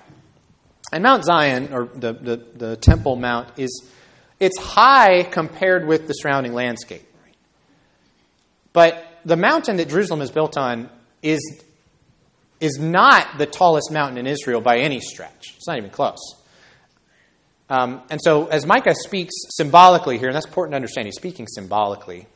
And 0.92 1.04
Mount 1.04 1.24
Zion, 1.24 1.74
or 1.74 1.86
the, 1.86 2.14
the, 2.14 2.46
the 2.56 2.76
Temple 2.78 3.16
Mount, 3.16 3.50
is 3.58 3.90
it's 4.40 4.58
high 4.58 5.24
compared 5.24 5.86
with 5.86 6.08
the 6.08 6.14
surrounding 6.14 6.54
landscape. 6.54 7.06
But 8.72 9.06
the 9.26 9.36
mountain 9.36 9.78
that 9.78 9.90
Jerusalem 9.90 10.22
is 10.22 10.32
built 10.32 10.58
on 10.58 10.90
is, 11.22 11.42
is 12.60 12.78
not 12.78 13.38
the 13.38 13.46
tallest 13.46 13.92
mountain 13.92 14.18
in 14.18 14.28
Israel 14.28 14.62
by 14.62 14.80
any 14.80 15.00
stretch. 15.00 15.54
It's 15.56 15.68
not 15.68 15.78
even 15.78 15.90
close. 15.90 16.36
Um, 17.70 18.02
and 18.10 18.20
so, 18.22 18.48
as 18.48 18.66
Micah 18.66 18.96
speaks 18.96 19.34
symbolically 19.52 20.18
here, 20.18 20.28
and 20.28 20.36
that's 20.36 20.48
important 20.48 20.74
to 20.74 20.76
understand, 20.78 21.06
he's 21.06 21.16
speaking 21.16 21.48
symbolically. 21.48 22.28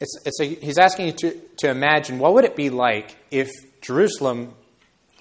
It's, 0.00 0.16
it's 0.24 0.40
a, 0.40 0.44
he's 0.44 0.78
asking 0.78 1.06
you 1.06 1.12
to, 1.12 1.40
to 1.58 1.70
imagine 1.70 2.18
what 2.18 2.34
would 2.34 2.44
it 2.44 2.56
be 2.56 2.70
like 2.70 3.14
if 3.30 3.50
Jerusalem, 3.82 4.54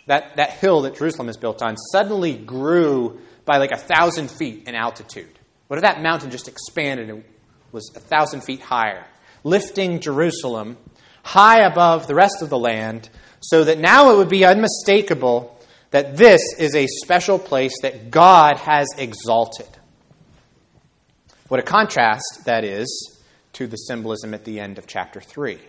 that, 0.08 0.38
that 0.38 0.52
hill 0.52 0.84
that 0.84 0.96
Jerusalem 0.96 1.30
is 1.30 1.38
built 1.38 1.62
on, 1.62 1.76
suddenly 1.92 2.36
grew 2.36 3.20
by 3.46 3.58
like 3.58 3.72
a 3.72 3.78
thousand 3.78 4.32
feet 4.32 4.68
in 4.68 4.76
altitude? 4.76 5.38
What 5.68 5.78
if 5.78 5.84
that 5.84 6.02
mountain 6.02 6.32
just 6.32 6.48
expanded 6.48 7.10
and 7.10 7.24
was 7.72 7.92
a 7.96 8.00
thousand 8.00 8.42
feet 8.42 8.62
higher? 8.62 9.06
lifting 9.44 10.00
Jerusalem 10.00 10.78
high 11.24 11.62
above 11.66 12.08
the 12.08 12.16
rest 12.16 12.42
of 12.42 12.50
the 12.50 12.58
land, 12.60 13.10
so 13.40 13.64
that 13.64 13.80
now 13.80 14.12
it 14.12 14.18
would 14.18 14.30
be 14.30 14.46
unmistakable 14.46 15.60
that 15.92 16.16
this 16.18 16.42
is 16.58 16.76
a 16.76 16.88
special 16.88 17.38
place 17.38 17.74
that 17.82 18.12
God 18.12 18.58
has 18.58 18.88
exalted. 18.98 19.68
What 21.48 21.60
a 21.60 21.64
contrast 21.64 22.42
that 22.46 22.64
is 22.64 23.20
to 23.54 23.68
the 23.68 23.76
symbolism 23.76 24.34
at 24.34 24.46
the 24.46 24.60
end 24.60 24.78
of 24.78 24.88
chapter 24.88 25.20
3. 25.20 25.60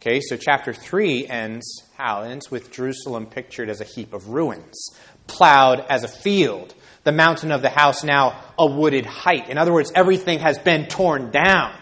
Okay, 0.00 0.20
so 0.20 0.36
chapter 0.36 0.72
3 0.72 1.26
ends 1.26 1.82
how? 1.96 2.22
It 2.22 2.30
ends 2.30 2.50
with 2.50 2.70
Jerusalem 2.70 3.26
pictured 3.26 3.68
as 3.70 3.80
a 3.80 3.84
heap 3.84 4.14
of 4.14 4.28
ruins, 4.28 4.90
plowed 5.26 5.80
as 5.88 6.04
a 6.04 6.08
field, 6.08 6.74
the 7.04 7.12
mountain 7.12 7.50
of 7.50 7.62
the 7.62 7.68
house 7.68 8.04
now 8.04 8.40
a 8.58 8.66
wooded 8.66 9.06
height. 9.06 9.48
In 9.48 9.58
other 9.58 9.72
words, 9.72 9.92
everything 9.94 10.40
has 10.40 10.58
been 10.58 10.86
torn 10.86 11.30
down 11.30 11.74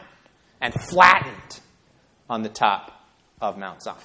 and 0.60 0.72
flattened 0.74 1.60
on 2.28 2.42
the 2.42 2.48
top 2.48 2.99
of 3.40 3.58
Mount 3.58 3.82
Zion. 3.82 3.98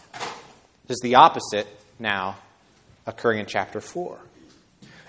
This 0.87 0.95
is 0.95 1.01
the 1.01 1.15
opposite 1.15 1.67
now 1.99 2.37
occurring 3.05 3.39
in 3.39 3.45
chapter 3.45 3.81
4. 3.81 4.19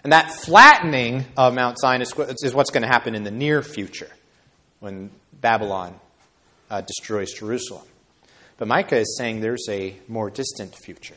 And 0.04 0.12
that 0.12 0.32
flattening 0.32 1.24
of 1.36 1.54
Mount 1.54 1.78
Zion 1.78 2.00
is, 2.00 2.14
is 2.42 2.54
what's 2.54 2.70
going 2.70 2.82
to 2.82 2.88
happen 2.88 3.14
in 3.14 3.24
the 3.24 3.30
near 3.30 3.62
future 3.62 4.10
when 4.80 5.10
Babylon 5.40 5.98
uh, 6.70 6.80
destroys 6.80 7.32
Jerusalem. 7.32 7.86
But 8.58 8.68
Micah 8.68 8.98
is 8.98 9.16
saying 9.18 9.40
there's 9.40 9.66
a 9.68 9.96
more 10.08 10.30
distant 10.30 10.74
future 10.76 11.14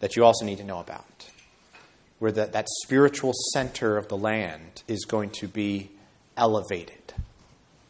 that 0.00 0.16
you 0.16 0.24
also 0.24 0.44
need 0.44 0.58
to 0.58 0.64
know 0.64 0.80
about, 0.80 1.30
where 2.18 2.32
that, 2.32 2.52
that 2.52 2.66
spiritual 2.84 3.32
center 3.52 3.96
of 3.96 4.08
the 4.08 4.16
land 4.16 4.82
is 4.86 5.04
going 5.04 5.30
to 5.30 5.48
be 5.48 5.90
elevated. 6.36 7.07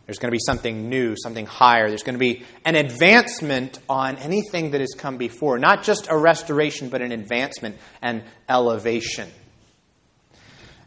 There's 0.08 0.18
going 0.18 0.32
to 0.32 0.34
be 0.34 0.42
something 0.44 0.88
new, 0.88 1.14
something 1.22 1.46
higher. 1.46 1.88
There's 1.88 2.02
going 2.02 2.16
to 2.16 2.18
be 2.18 2.44
an 2.64 2.74
advancement 2.74 3.78
on 3.88 4.16
anything 4.16 4.72
that 4.72 4.80
has 4.80 4.94
come 4.96 5.18
before. 5.18 5.60
Not 5.60 5.84
just 5.84 6.08
a 6.10 6.18
restoration, 6.18 6.88
but 6.88 7.00
an 7.00 7.12
advancement 7.12 7.76
and 8.02 8.24
elevation. 8.48 9.28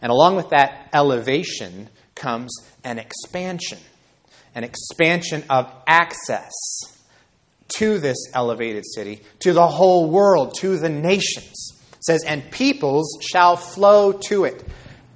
And 0.01 0.11
along 0.11 0.35
with 0.35 0.49
that 0.49 0.89
elevation 0.91 1.87
comes 2.15 2.51
an 2.83 2.97
expansion 2.97 3.77
an 4.55 4.63
expansion 4.63 5.43
of 5.49 5.71
access 5.87 6.51
to 7.77 7.99
this 7.99 8.17
elevated 8.33 8.83
city, 8.85 9.21
to 9.39 9.53
the 9.53 9.67
whole 9.67 10.09
world, 10.09 10.55
to 10.59 10.77
the 10.77 10.89
nations. 10.89 11.71
It 11.93 12.03
says, 12.03 12.23
and 12.25 12.49
peoples 12.51 13.17
shall 13.21 13.55
flow 13.55 14.11
to 14.27 14.45
it. 14.45 14.63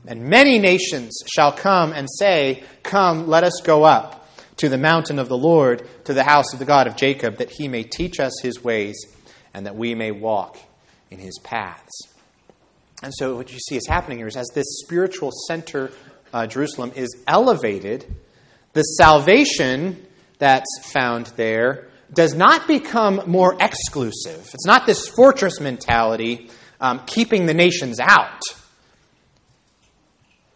And 0.08 0.30
many 0.30 0.60
nations 0.60 1.18
shall 1.26 1.52
come 1.52 1.92
and 1.94 2.08
say, 2.10 2.64
Come, 2.84 3.28
let 3.28 3.44
us 3.44 3.62
go 3.64 3.84
up 3.84 4.30
to 4.58 4.70
the 4.70 4.78
mountain 4.78 5.20
of 5.20 5.28
the 5.28 5.38
Lord, 5.38 5.88
to 6.06 6.14
the 6.14 6.24
house 6.24 6.54
of 6.54 6.60
the 6.60 6.66
God 6.66 6.88
of 6.88 6.96
Jacob, 6.96 7.38
that 7.38 7.52
he 7.52 7.68
may 7.68 7.84
teach 7.84 8.20
us 8.20 8.34
his 8.42 8.64
ways, 8.64 8.96
and 9.54 9.66
that 9.66 9.76
we 9.76 9.96
may 9.96 10.12
walk 10.12 10.58
in 11.12 11.20
his 11.20 11.38
paths. 11.44 12.08
And 13.04 13.14
so, 13.14 13.36
what 13.36 13.52
you 13.52 13.60
see 13.60 13.76
is 13.76 13.88
happening 13.88 14.20
here 14.20 14.28
is 14.28 14.38
as 14.38 14.50
this 14.54 14.66
spiritual 14.84 15.32
center, 15.48 15.92
uh, 16.34 16.48
Jerusalem, 16.48 16.92
is 16.96 17.16
elevated, 17.28 18.06
the 18.74 18.84
salvation 18.84 20.06
that's 20.38 20.92
found 20.92 21.28
there 21.36 21.88
does 22.14 22.34
not 22.34 22.68
become 22.68 23.22
more 23.26 23.58
exclusive. 23.60 24.50
It's 24.54 24.66
not 24.66 24.86
this 24.86 25.08
fortress 25.08 25.60
mentality 25.60 26.50
um, 26.80 27.02
keeping 27.06 27.46
the 27.46 27.54
nations 27.54 28.00
out. 28.00 28.42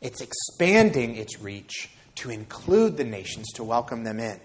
It's 0.01 0.21
expanding 0.21 1.15
its 1.15 1.39
reach 1.41 1.89
to 2.15 2.29
include 2.29 2.97
the 2.97 3.03
nations, 3.03 3.51
to 3.53 3.63
welcome 3.63 4.03
them 4.03 4.19
in. 4.19 4.39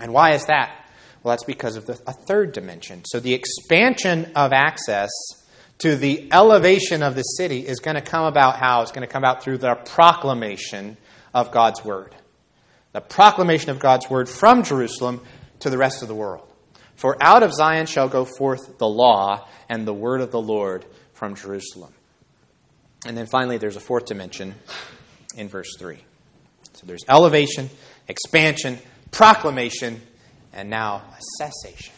And 0.00 0.12
why 0.12 0.32
is 0.32 0.46
that? 0.46 0.88
Well, 1.22 1.32
that's 1.32 1.44
because 1.44 1.76
of 1.76 1.86
the, 1.86 2.00
a 2.06 2.12
third 2.12 2.52
dimension. 2.52 3.02
So 3.04 3.20
the 3.20 3.34
expansion 3.34 4.32
of 4.36 4.52
access 4.52 5.10
to 5.78 5.96
the 5.96 6.28
elevation 6.32 7.02
of 7.02 7.14
the 7.14 7.22
city 7.22 7.66
is 7.66 7.80
going 7.80 7.96
to 7.96 8.02
come 8.02 8.24
about 8.24 8.56
how? 8.56 8.82
It's 8.82 8.92
going 8.92 9.06
to 9.06 9.12
come 9.12 9.22
about 9.22 9.42
through 9.42 9.58
the 9.58 9.74
proclamation 9.74 10.96
of 11.34 11.50
God's 11.50 11.84
word. 11.84 12.14
The 12.92 13.00
proclamation 13.00 13.70
of 13.70 13.78
God's 13.78 14.08
word 14.08 14.28
from 14.28 14.62
Jerusalem 14.62 15.20
to 15.60 15.70
the 15.70 15.78
rest 15.78 16.02
of 16.02 16.08
the 16.08 16.14
world. 16.14 16.52
For 16.94 17.16
out 17.20 17.42
of 17.42 17.52
Zion 17.52 17.86
shall 17.86 18.08
go 18.08 18.24
forth 18.24 18.78
the 18.78 18.88
law 18.88 19.46
and 19.68 19.86
the 19.86 19.94
word 19.94 20.20
of 20.20 20.32
the 20.32 20.40
Lord 20.40 20.84
from 21.12 21.34
Jerusalem. 21.36 21.92
And 23.06 23.16
then 23.16 23.26
finally, 23.26 23.58
there's 23.58 23.76
a 23.76 23.80
fourth 23.80 24.06
dimension 24.06 24.54
in 25.36 25.48
verse 25.48 25.76
3. 25.78 25.98
So 26.72 26.86
there's 26.86 27.04
elevation, 27.08 27.70
expansion, 28.08 28.78
proclamation, 29.10 30.00
and 30.52 30.70
now 30.70 30.96
a 30.96 31.20
cessation. 31.38 31.94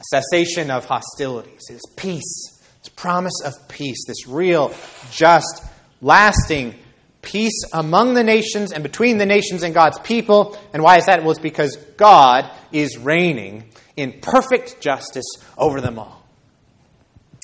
A 0.00 0.04
cessation 0.04 0.70
of 0.70 0.84
hostilities. 0.84 1.62
It's 1.70 1.86
peace. 1.96 2.60
It's 2.80 2.88
promise 2.88 3.40
of 3.44 3.52
peace. 3.68 4.04
This 4.06 4.26
real, 4.26 4.74
just, 5.10 5.62
lasting 6.00 6.74
peace 7.22 7.62
among 7.72 8.14
the 8.14 8.24
nations 8.24 8.72
and 8.72 8.82
between 8.82 9.18
the 9.18 9.26
nations 9.26 9.62
and 9.62 9.72
God's 9.72 9.98
people. 10.00 10.58
And 10.72 10.82
why 10.82 10.98
is 10.98 11.06
that? 11.06 11.22
Well, 11.22 11.30
it's 11.30 11.40
because 11.40 11.76
God 11.96 12.50
is 12.72 12.98
reigning 12.98 13.70
in 13.96 14.20
perfect 14.20 14.80
justice 14.80 15.26
over 15.56 15.80
them 15.80 15.98
all. 15.98 16.26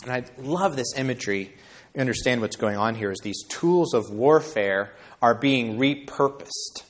And 0.03 0.13
I 0.13 0.25
love 0.39 0.77
this 0.77 0.95
imagery 0.97 1.55
understand 1.97 2.41
what's 2.41 2.57
going 2.57 2.77
on 2.77 2.95
here 2.95 3.11
is 3.11 3.21
these 3.21 3.45
tools 3.45 3.95
of 3.95 4.11
warfare 4.11 4.93
are 5.21 5.35
being 5.35 5.79
repurposed. 5.79 6.83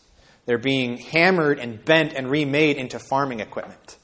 They're 0.46 0.58
being 0.58 0.98
hammered 0.98 1.58
and 1.58 1.84
bent 1.84 2.14
and 2.14 2.30
remade 2.30 2.76
into 2.76 2.98
farming 2.98 3.40
equipment. 3.40 3.96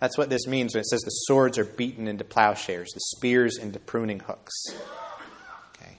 That's 0.00 0.18
what 0.18 0.28
this 0.28 0.46
means 0.46 0.74
when 0.74 0.80
it 0.80 0.86
says 0.86 1.00
the 1.02 1.10
swords 1.10 1.58
are 1.58 1.64
beaten 1.64 2.06
into 2.08 2.24
plowshares, 2.24 2.90
the 2.92 3.00
spears 3.00 3.58
into 3.58 3.78
pruning 3.78 4.20
hooks. 4.20 4.52
Okay. 5.76 5.96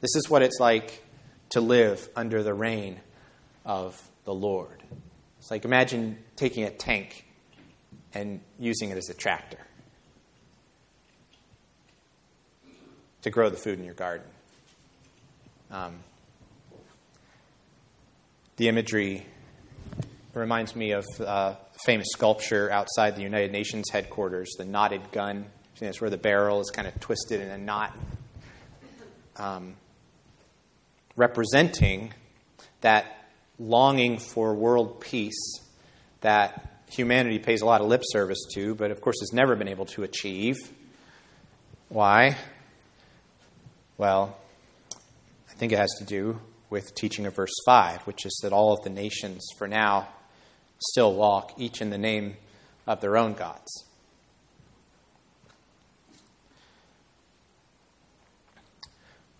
This 0.00 0.16
is 0.16 0.28
what 0.28 0.42
it's 0.42 0.60
like 0.60 1.02
to 1.50 1.60
live 1.60 2.08
under 2.14 2.42
the 2.42 2.54
reign 2.54 3.00
of 3.64 4.00
the 4.24 4.34
Lord. 4.34 4.82
It's 5.38 5.50
like 5.50 5.64
imagine 5.64 6.18
taking 6.36 6.64
a 6.64 6.70
tank 6.70 7.24
and 8.12 8.40
using 8.58 8.90
it 8.90 8.98
as 8.98 9.08
a 9.08 9.14
tractor 9.14 9.58
to 13.28 13.32
grow 13.32 13.50
the 13.50 13.56
food 13.58 13.78
in 13.78 13.84
your 13.84 13.94
garden. 13.94 14.26
Um, 15.70 15.98
the 18.56 18.68
imagery 18.68 19.26
reminds 20.32 20.74
me 20.74 20.92
of 20.92 21.04
uh, 21.20 21.56
famous 21.84 22.06
sculpture 22.10 22.70
outside 22.70 23.16
the 23.16 23.22
United 23.22 23.52
Nations 23.52 23.90
headquarters, 23.92 24.48
the 24.56 24.64
knotted 24.64 25.12
gun. 25.12 25.44
That's 25.78 26.00
where 26.00 26.08
the 26.08 26.16
barrel 26.16 26.60
is 26.60 26.70
kind 26.70 26.88
of 26.88 26.98
twisted 27.00 27.42
in 27.42 27.50
a 27.50 27.58
knot, 27.58 27.96
um, 29.36 29.74
representing 31.14 32.14
that 32.80 33.28
longing 33.58 34.18
for 34.18 34.54
world 34.54 35.00
peace 35.00 35.60
that 36.22 36.82
humanity 36.90 37.38
pays 37.38 37.60
a 37.60 37.66
lot 37.66 37.82
of 37.82 37.88
lip 37.88 38.02
service 38.06 38.44
to, 38.54 38.74
but 38.74 38.90
of 38.90 39.02
course 39.02 39.20
has 39.20 39.34
never 39.34 39.54
been 39.54 39.68
able 39.68 39.86
to 39.86 40.02
achieve. 40.02 40.56
Why? 41.90 42.36
Well, 43.98 44.36
I 45.50 45.54
think 45.54 45.72
it 45.72 45.78
has 45.78 45.92
to 45.98 46.04
do 46.04 46.38
with 46.70 46.94
teaching 46.94 47.26
of 47.26 47.34
verse 47.34 47.52
5, 47.66 48.02
which 48.02 48.24
is 48.24 48.38
that 48.44 48.52
all 48.52 48.72
of 48.72 48.84
the 48.84 48.90
nations 48.90 49.44
for 49.58 49.66
now 49.66 50.06
still 50.78 51.12
walk, 51.14 51.54
each 51.56 51.80
in 51.80 51.90
the 51.90 51.98
name 51.98 52.36
of 52.86 53.00
their 53.00 53.16
own 53.16 53.34
gods. 53.34 53.84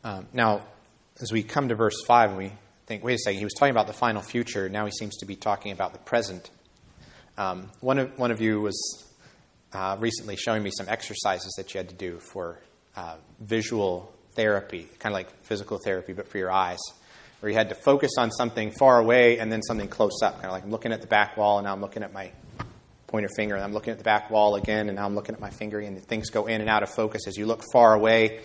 Um, 0.03 0.27
now, 0.33 0.63
as 1.21 1.31
we 1.31 1.45
come 1.45 1.69
to 1.69 1.77
verse 1.77 2.03
5, 2.09 2.35
we 2.35 2.51
think, 2.87 3.05
wait 3.05 3.15
a 3.15 3.19
second, 3.19 3.39
he 3.39 3.45
was 3.45 3.55
talking 3.55 3.71
about 3.71 3.87
the 3.87 3.93
final 3.93 4.23
future. 4.23 4.69
Now 4.69 4.87
he 4.87 4.91
seems 4.91 5.19
to 5.19 5.27
be 5.27 5.37
talking 5.37 5.71
about 5.71 5.93
the 5.93 6.01
present. 6.01 6.51
Um, 7.37 7.71
one, 7.79 7.99
of, 7.99 8.19
one 8.19 8.33
of 8.33 8.41
you 8.41 8.61
was 8.61 9.07
uh, 9.73 9.97
recently 10.01 10.35
showing 10.35 10.65
me 10.65 10.73
some 10.77 10.89
exercises 10.89 11.55
that 11.59 11.73
you 11.75 11.79
had 11.79 11.91
to 11.91 11.95
do 11.95 12.19
for 12.19 12.59
uh, 12.97 13.19
visual 13.39 14.13
therapy, 14.39 14.87
kind 15.01 15.13
of 15.13 15.15
like 15.15 15.31
physical 15.43 15.79
therapy, 15.79 16.13
but 16.13 16.29
for 16.29 16.39
your 16.39 16.53
eyes 16.53 16.79
where 17.41 17.51
you 17.51 17.57
had 17.57 17.69
to 17.69 17.75
focus 17.75 18.13
on 18.19 18.31
something 18.31 18.71
far 18.71 18.99
away 18.99 19.39
and 19.39 19.51
then 19.51 19.63
something 19.63 19.89
close 19.89 20.23
up. 20.23 20.35
Kind 20.35 20.47
of 20.47 20.53
like 20.53 20.65
I'm 20.65 20.71
looking 20.71 20.93
at 20.93 21.01
the 21.01 21.07
back 21.07 21.37
wall 21.37 21.59
and 21.59 21.67
now 21.67 21.73
I'm 21.73 21.81
looking 21.81 22.03
at 22.03 22.13
my 22.13 22.31
pointer 23.07 23.29
finger 23.37 23.55
and 23.55 23.65
I'm 23.65 23.73
looking 23.73 23.93
at 23.93 23.99
the 23.99 24.05
back 24.05 24.31
wall 24.31 24.55
again 24.57 24.89
and 24.89 24.97
now 24.97 25.07
I'm 25.07 25.15
looking 25.15 25.35
at 25.35 25.41
my 25.41 25.51
finger 25.51 25.81
and 25.81 26.01
things 26.05 26.31
go 26.31 26.47
in 26.47 26.61
and 26.61 26.71
out 26.71 26.83
of 26.83 26.91
focus 26.91 27.27
as 27.27 27.37
you 27.37 27.47
look 27.47 27.63
far 27.73 27.95
away 27.95 28.41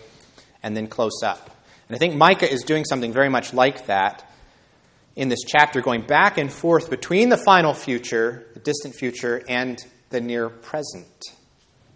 and 0.62 0.76
then 0.76 0.86
close 0.86 1.22
up. 1.22 1.50
And 1.88 1.96
I 1.96 1.98
think 1.98 2.14
Micah 2.14 2.50
is 2.50 2.62
doing 2.62 2.84
something 2.84 3.12
very 3.12 3.28
much 3.28 3.52
like 3.52 3.86
that 3.86 4.28
in 5.16 5.28
this 5.28 5.42
chapter, 5.46 5.80
going 5.80 6.02
back 6.02 6.38
and 6.38 6.52
forth 6.52 6.90
between 6.90 7.28
the 7.28 7.36
final 7.36 7.72
future, 7.74 8.46
the 8.54 8.60
distant 8.60 8.94
future, 8.96 9.42
and 9.48 9.78
the 10.10 10.20
near 10.20 10.48
present, 10.48 11.22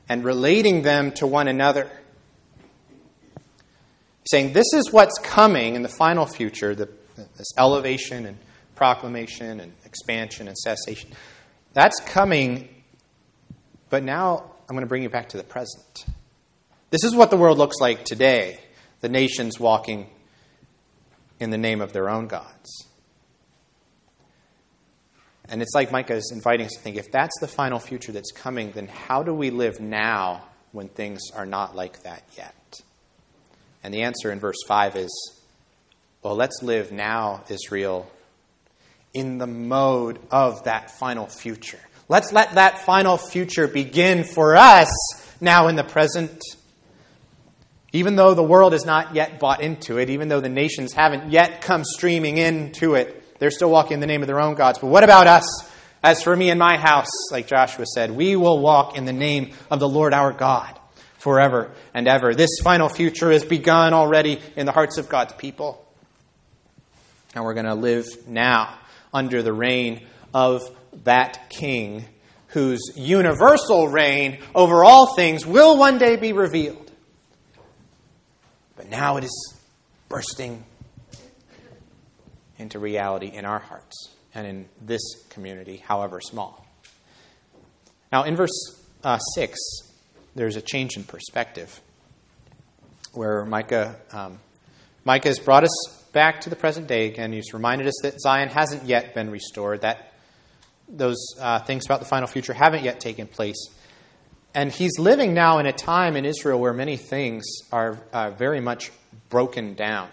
and 0.09 0.23
relating 0.23 0.83
them 0.83 1.11
to 1.13 1.27
one 1.27 1.49
another 1.49 1.91
saying 4.31 4.53
this 4.53 4.73
is 4.75 4.93
what's 4.93 5.19
coming 5.19 5.75
in 5.75 5.83
the 5.83 5.89
final 5.89 6.27
future, 6.27 6.75
the, 6.75 6.89
this 7.17 7.49
elevation 7.57 8.27
and 8.27 8.39
proclamation 8.75 9.61
and 9.61 9.73
expansion 9.85 10.49
and 10.49 10.57
cessation. 10.57 11.11
That's 11.73 12.01
coming, 12.01 12.69
but 13.91 14.03
now 14.03 14.51
I'm 14.69 14.75
going 14.75 14.85
to 14.85 14.89
bring 14.89 15.03
you 15.03 15.09
back 15.09 15.31
to 15.31 15.37
the 15.37 15.45
present. 15.45 16.07
This 16.91 17.05
is 17.05 17.15
what 17.15 17.31
the 17.31 17.37
world 17.37 17.59
looks 17.59 17.77
like 17.81 18.05
today 18.05 18.61
the 19.01 19.09
nations 19.09 19.61
walking 19.61 20.09
in 21.39 21.51
the 21.51 21.59
name 21.59 21.81
of 21.81 21.93
their 21.93 22.09
own 22.09 22.27
gods. 22.27 22.89
And 25.49 25.63
it's 25.63 25.73
like 25.75 25.93
Micah 25.93 26.15
is 26.15 26.31
inviting 26.35 26.67
us 26.67 26.73
to 26.73 26.81
think 26.81 26.97
if 26.97 27.11
that's 27.11 27.39
the 27.41 27.47
final 27.47 27.79
future 27.79 28.13
that's 28.13 28.33
coming, 28.33 28.73
then 28.73 28.89
how 28.89 29.23
do 29.23 29.33
we 29.33 29.51
live 29.51 29.81
now 29.81 30.45
when 30.73 30.89
things 30.89 31.21
are 31.35 31.47
not 31.47 31.75
like 31.75 32.03
that 32.03 32.25
yet? 32.37 32.55
And 33.83 33.95
the 33.95 34.03
answer 34.03 34.31
in 34.33 34.41
verse 34.41 34.59
5 34.67 34.97
is 34.97 35.39
well, 36.23 36.35
let's 36.35 36.63
live 36.63 36.91
now, 36.91 37.45
Israel, 37.49 38.11
in 39.15 39.39
the 39.39 39.47
mode 39.47 40.19
of 40.33 40.65
that 40.65 40.91
final 40.99 41.27
future. 41.27 41.79
Let's 42.09 42.33
let 42.33 42.57
that 42.57 42.85
final 42.85 43.17
future 43.17 43.69
begin 43.69 44.25
for 44.25 44.57
us 44.57 44.89
now 45.41 45.69
in 45.69 45.77
the 45.77 45.85
present. 45.85 46.43
Even 47.93 48.17
though 48.17 48.35
the 48.35 48.43
world 48.43 48.75
is 48.75 48.85
not 48.85 49.15
yet 49.15 49.39
bought 49.39 49.63
into 49.63 49.99
it, 49.99 50.11
even 50.11 50.29
though 50.29 50.41
the 50.41 50.49
nations 50.49 50.93
haven't 50.93 51.31
yet 51.31 51.61
come 51.61 51.85
streaming 51.85 52.37
into 52.37 52.95
it, 52.95 53.39
they're 53.39 53.53
still 53.53 53.71
walking 53.71 53.95
in 53.95 54.01
the 54.01 54.07
name 54.07 54.21
of 54.21 54.27
their 54.27 54.41
own 54.41 54.57
gods. 54.57 54.81
But 54.81 54.89
what 54.89 55.05
about 55.05 55.29
us? 55.29 55.47
As 56.03 56.23
for 56.23 56.35
me 56.35 56.51
and 56.51 56.59
my 56.59 56.77
house, 56.77 57.31
like 57.31 57.47
Joshua 57.47 57.87
said, 57.87 58.11
we 58.11 58.35
will 58.35 58.59
walk 58.59 58.97
in 58.97 59.05
the 59.05 59.13
name 59.13 59.53
of 59.71 59.79
the 59.79 59.89
Lord 59.89 60.13
our 60.13 60.33
God 60.33 60.78
forever 61.19 61.71
and 61.93 62.09
ever. 62.09 62.35
This 62.35 62.59
final 62.63 62.89
future 62.89 63.31
has 63.31 63.45
begun 63.45 63.93
already 63.93 64.41
in 64.57 64.67
the 64.67 64.73
hearts 64.73 64.99
of 64.99 65.09
God's 65.09 65.35
people. 65.35 65.85
And 67.35 67.45
we're 67.45 67.55
going 67.55 67.67
to 67.67 67.75
live 67.75 68.07
now 68.27 68.79
under 69.13 69.43
the 69.43 69.53
reign 69.53 70.07
of 70.33 70.63
that 71.05 71.51
king 71.51 72.05
whose 72.49 72.93
universal 72.97 73.89
reign 73.89 74.39
over 74.55 74.85
all 74.85 75.15
things 75.15 75.47
will 75.47 75.77
one 75.77 75.99
day 75.99 76.17
be 76.17 76.33
revealed. 76.33 76.91
But 78.77 78.89
now 78.89 79.17
it 79.17 79.25
is 79.25 79.55
bursting 80.09 80.65
into 82.59 82.79
reality 82.79 83.27
in 83.27 83.45
our 83.45 83.59
hearts 83.59 84.15
and 84.35 84.47
in 84.47 84.69
this 84.81 85.03
community, 85.31 85.77
however 85.77 86.21
small. 86.21 86.65
Now, 88.11 88.25
in 88.25 88.37
verse 88.37 88.83
uh, 89.05 89.19
6, 89.19 89.59
there's 90.39 90.55
a 90.55 90.63
change 90.63 90.97
in 90.97 91.03
perspective 91.03 91.81
where 93.13 93.45
Micah, 93.45 93.97
um, 94.13 94.39
Micah 95.05 95.27
has 95.27 95.41
brought 95.41 95.65
us 95.65 96.05
back 96.13 96.43
to 96.43 96.51
the 96.51 96.55
present 96.55 96.87
day 96.87 97.09
again. 97.09 97.33
He's 97.33 97.53
reminded 97.53 97.89
us 97.89 97.95
that 98.03 98.21
Zion 98.21 98.49
hasn't 98.49 98.85
yet 98.85 99.15
been 99.15 99.31
restored, 99.31 99.81
that 99.81 100.13
those 100.89 101.35
uh, 101.41 101.59
things 101.59 101.87
about 101.87 101.99
the 101.99 102.07
final 102.07 102.29
future 102.29 102.53
haven't 102.53 102.85
yet 102.85 103.01
taken 103.01 103.27
place. 103.27 103.69
And 104.55 104.71
he's 104.71 104.97
living 105.01 105.35
now 105.35 105.59
in 105.59 105.67
a 105.67 105.73
time 105.73 106.15
in 106.15 106.25
Israel 106.25 106.61
where 106.61 106.73
many 106.73 106.97
things 106.97 107.45
are 107.73 107.99
uh, 108.13 108.31
very 108.31 108.61
much 108.61 108.93
broken 109.31 109.75
down. 109.75 110.09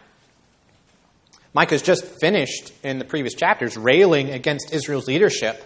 Micah's 1.53 1.83
just 1.83 2.03
finished 2.19 2.73
in 2.83 2.97
the 2.97 3.05
previous 3.05 3.35
chapters 3.35 3.77
railing 3.77 4.31
against 4.31 4.73
Israel's 4.73 5.05
leadership 5.05 5.63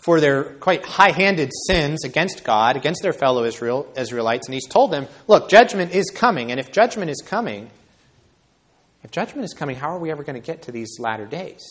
for 0.00 0.18
their 0.20 0.44
quite 0.44 0.84
high 0.84 1.12
handed 1.12 1.50
sins 1.66 2.04
against 2.04 2.42
God, 2.42 2.76
against 2.76 3.02
their 3.02 3.12
fellow 3.12 3.44
Israel, 3.44 3.86
Israelites. 3.96 4.46
And 4.46 4.54
he's 4.54 4.66
told 4.66 4.90
them, 4.90 5.06
look, 5.28 5.48
judgment 5.48 5.94
is 5.94 6.10
coming. 6.10 6.50
And 6.50 6.58
if 6.58 6.72
judgment 6.72 7.10
is 7.10 7.22
coming, 7.24 7.70
if 9.04 9.10
judgment 9.10 9.44
is 9.44 9.54
coming, 9.54 9.76
how 9.76 9.90
are 9.90 9.98
we 9.98 10.10
ever 10.10 10.24
going 10.24 10.40
to 10.40 10.46
get 10.46 10.62
to 10.62 10.72
these 10.72 10.98
latter 10.98 11.26
days? 11.26 11.62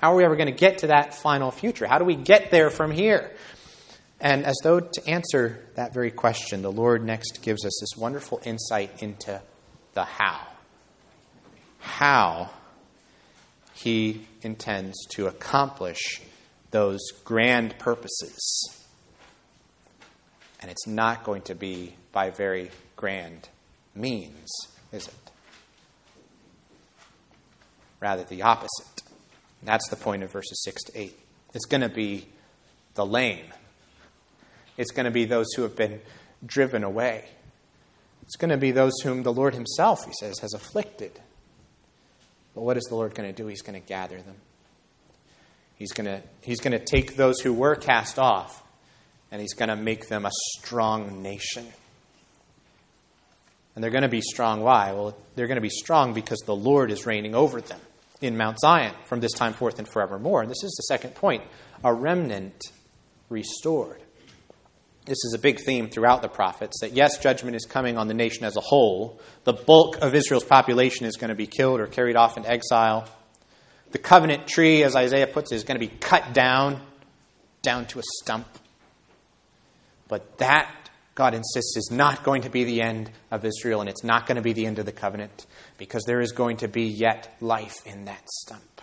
How 0.00 0.12
are 0.12 0.16
we 0.16 0.24
ever 0.24 0.36
going 0.36 0.52
to 0.52 0.58
get 0.58 0.78
to 0.78 0.88
that 0.88 1.14
final 1.14 1.50
future? 1.50 1.86
How 1.86 1.98
do 1.98 2.04
we 2.04 2.16
get 2.16 2.50
there 2.50 2.70
from 2.70 2.90
here? 2.90 3.32
And 4.20 4.44
as 4.44 4.56
though 4.62 4.80
to 4.80 5.08
answer 5.08 5.58
that 5.74 5.92
very 5.92 6.10
question, 6.10 6.62
the 6.62 6.70
Lord 6.70 7.04
next 7.04 7.42
gives 7.42 7.64
us 7.64 7.78
this 7.80 7.96
wonderful 7.98 8.40
insight 8.44 9.02
into 9.02 9.40
the 9.94 10.04
how. 10.04 10.46
How 11.78 12.50
he 13.74 14.26
intends 14.42 15.06
to 15.14 15.26
accomplish 15.26 16.20
those 16.72 17.00
grand 17.24 17.78
purposes. 17.78 18.78
And 20.60 20.70
it's 20.70 20.86
not 20.86 21.22
going 21.24 21.42
to 21.42 21.54
be 21.54 21.94
by 22.12 22.30
very 22.30 22.70
grand 22.96 23.48
means, 23.94 24.48
is 24.92 25.06
it? 25.06 25.14
Rather, 28.00 28.24
the 28.24 28.42
opposite. 28.42 29.02
That's 29.62 29.88
the 29.88 29.96
point 29.96 30.24
of 30.24 30.32
verses 30.32 30.60
6 30.64 30.82
to 30.84 31.00
8. 31.00 31.18
It's 31.54 31.66
going 31.66 31.82
to 31.82 31.88
be 31.88 32.26
the 32.94 33.06
lame, 33.06 33.46
it's 34.76 34.90
going 34.90 35.04
to 35.04 35.10
be 35.10 35.24
those 35.24 35.46
who 35.56 35.62
have 35.62 35.76
been 35.76 36.00
driven 36.44 36.82
away. 36.82 37.28
It's 38.22 38.36
going 38.36 38.50
to 38.50 38.56
be 38.56 38.70
those 38.70 38.92
whom 39.02 39.22
the 39.22 39.32
Lord 39.32 39.54
Himself, 39.54 40.04
He 40.04 40.12
says, 40.20 40.38
has 40.40 40.54
afflicted. 40.54 41.20
But 42.54 42.62
what 42.62 42.76
is 42.76 42.84
the 42.84 42.94
Lord 42.94 43.14
going 43.14 43.28
to 43.28 43.34
do? 43.34 43.46
He's 43.48 43.62
going 43.62 43.80
to 43.80 43.86
gather 43.86 44.20
them. 44.20 44.36
He's 45.82 45.90
going 45.90 46.06
to 46.06 46.22
he's 46.42 46.60
to 46.60 46.78
take 46.78 47.16
those 47.16 47.40
who 47.40 47.52
were 47.52 47.74
cast 47.74 48.16
off 48.16 48.62
and 49.32 49.40
he's 49.40 49.52
going 49.52 49.68
to 49.68 49.74
make 49.74 50.06
them 50.06 50.24
a 50.24 50.30
strong 50.56 51.22
nation. 51.22 51.66
And 53.74 53.82
they're 53.82 53.90
going 53.90 54.04
to 54.04 54.08
be 54.08 54.20
strong. 54.20 54.60
Why? 54.60 54.92
Well, 54.92 55.16
they're 55.34 55.48
going 55.48 55.56
to 55.56 55.60
be 55.60 55.70
strong 55.70 56.14
because 56.14 56.38
the 56.46 56.54
Lord 56.54 56.92
is 56.92 57.04
reigning 57.04 57.34
over 57.34 57.60
them 57.60 57.80
in 58.20 58.36
Mount 58.36 58.60
Zion 58.60 58.94
from 59.06 59.18
this 59.18 59.32
time 59.32 59.54
forth 59.54 59.80
and 59.80 59.88
forevermore. 59.88 60.42
And 60.42 60.48
this 60.48 60.62
is 60.62 60.70
the 60.76 60.84
second 60.84 61.16
point 61.16 61.42
a 61.82 61.92
remnant 61.92 62.62
restored. 63.28 64.00
This 65.04 65.18
is 65.24 65.34
a 65.34 65.38
big 65.40 65.58
theme 65.58 65.90
throughout 65.90 66.22
the 66.22 66.28
prophets 66.28 66.78
that 66.82 66.92
yes, 66.92 67.18
judgment 67.18 67.56
is 67.56 67.64
coming 67.64 67.98
on 67.98 68.06
the 68.06 68.14
nation 68.14 68.44
as 68.44 68.56
a 68.56 68.60
whole. 68.60 69.20
The 69.42 69.52
bulk 69.52 69.96
of 70.00 70.14
Israel's 70.14 70.44
population 70.44 71.06
is 71.06 71.16
going 71.16 71.30
to 71.30 71.34
be 71.34 71.48
killed 71.48 71.80
or 71.80 71.88
carried 71.88 72.14
off 72.14 72.36
in 72.36 72.46
exile. 72.46 73.08
The 73.92 73.98
covenant 73.98 74.46
tree, 74.46 74.82
as 74.82 74.96
Isaiah 74.96 75.26
puts 75.26 75.52
it, 75.52 75.56
is 75.56 75.64
going 75.64 75.78
to 75.78 75.86
be 75.86 75.92
cut 76.00 76.32
down, 76.32 76.80
down 77.60 77.86
to 77.86 77.98
a 77.98 78.02
stump. 78.22 78.46
But 80.08 80.38
that, 80.38 80.70
God 81.14 81.34
insists, 81.34 81.76
is 81.76 81.90
not 81.92 82.24
going 82.24 82.42
to 82.42 82.50
be 82.50 82.64
the 82.64 82.82
end 82.82 83.10
of 83.30 83.44
Israel, 83.44 83.80
and 83.80 83.88
it's 83.88 84.02
not 84.02 84.26
going 84.26 84.36
to 84.36 84.42
be 84.42 84.54
the 84.54 84.66
end 84.66 84.78
of 84.78 84.86
the 84.86 84.92
covenant, 84.92 85.46
because 85.76 86.04
there 86.04 86.20
is 86.20 86.32
going 86.32 86.58
to 86.58 86.68
be 86.68 86.84
yet 86.84 87.36
life 87.40 87.76
in 87.86 88.06
that 88.06 88.22
stump. 88.30 88.80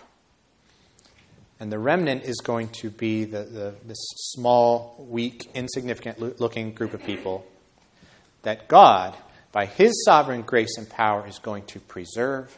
And 1.58 1.70
the 1.70 1.78
remnant 1.78 2.22
is 2.24 2.36
going 2.36 2.68
to 2.80 2.88
be 2.88 3.24
the, 3.24 3.42
the, 3.42 3.74
this 3.84 3.98
small, 4.16 5.04
weak, 5.10 5.50
insignificant 5.54 6.40
looking 6.40 6.72
group 6.72 6.94
of 6.94 7.02
people 7.02 7.44
that 8.42 8.68
God, 8.68 9.16
by 9.52 9.66
His 9.66 10.04
sovereign 10.04 10.42
grace 10.42 10.78
and 10.78 10.88
power, 10.88 11.26
is 11.26 11.38
going 11.40 11.64
to 11.66 11.80
preserve 11.80 12.56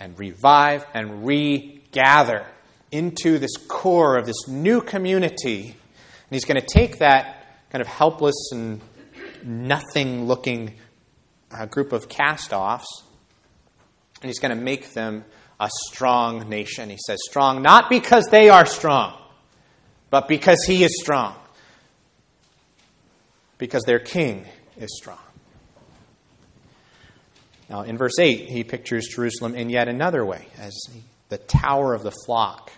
and 0.00 0.18
revive 0.18 0.84
and 0.94 1.24
regather 1.24 2.46
into 2.90 3.38
this 3.38 3.56
core 3.68 4.16
of 4.16 4.26
this 4.26 4.48
new 4.48 4.80
community. 4.80 5.66
And 5.66 6.30
He's 6.30 6.44
going 6.44 6.60
to 6.60 6.66
take 6.66 6.98
that 6.98 7.46
kind 7.70 7.82
of 7.82 7.86
helpless 7.86 8.50
and 8.52 8.80
nothing 9.44 10.26
looking 10.26 10.74
uh, 11.52 11.66
group 11.66 11.92
of 11.92 12.08
cast 12.08 12.52
offs, 12.52 13.04
and 14.22 14.28
He's 14.28 14.40
going 14.40 14.56
to 14.56 14.60
make 14.60 14.92
them 14.94 15.24
a 15.60 15.68
strong 15.88 16.48
nation. 16.48 16.88
He 16.88 16.98
says 17.06 17.18
strong 17.28 17.62
not 17.62 17.90
because 17.90 18.26
they 18.30 18.48
are 18.48 18.64
strong, 18.64 19.16
but 20.08 20.26
because 20.26 20.64
he 20.66 20.82
is 20.82 20.98
strong. 21.00 21.36
Because 23.58 23.82
their 23.84 23.98
king 23.98 24.46
is 24.78 24.88
strong. 24.96 25.18
Now, 27.70 27.82
in 27.82 27.96
verse 27.96 28.18
8, 28.18 28.50
he 28.50 28.64
pictures 28.64 29.08
Jerusalem 29.08 29.54
in 29.54 29.70
yet 29.70 29.88
another 29.88 30.24
way 30.24 30.46
as 30.58 30.76
the 31.28 31.38
tower 31.38 31.94
of 31.94 32.02
the 32.02 32.12
flock. 32.26 32.70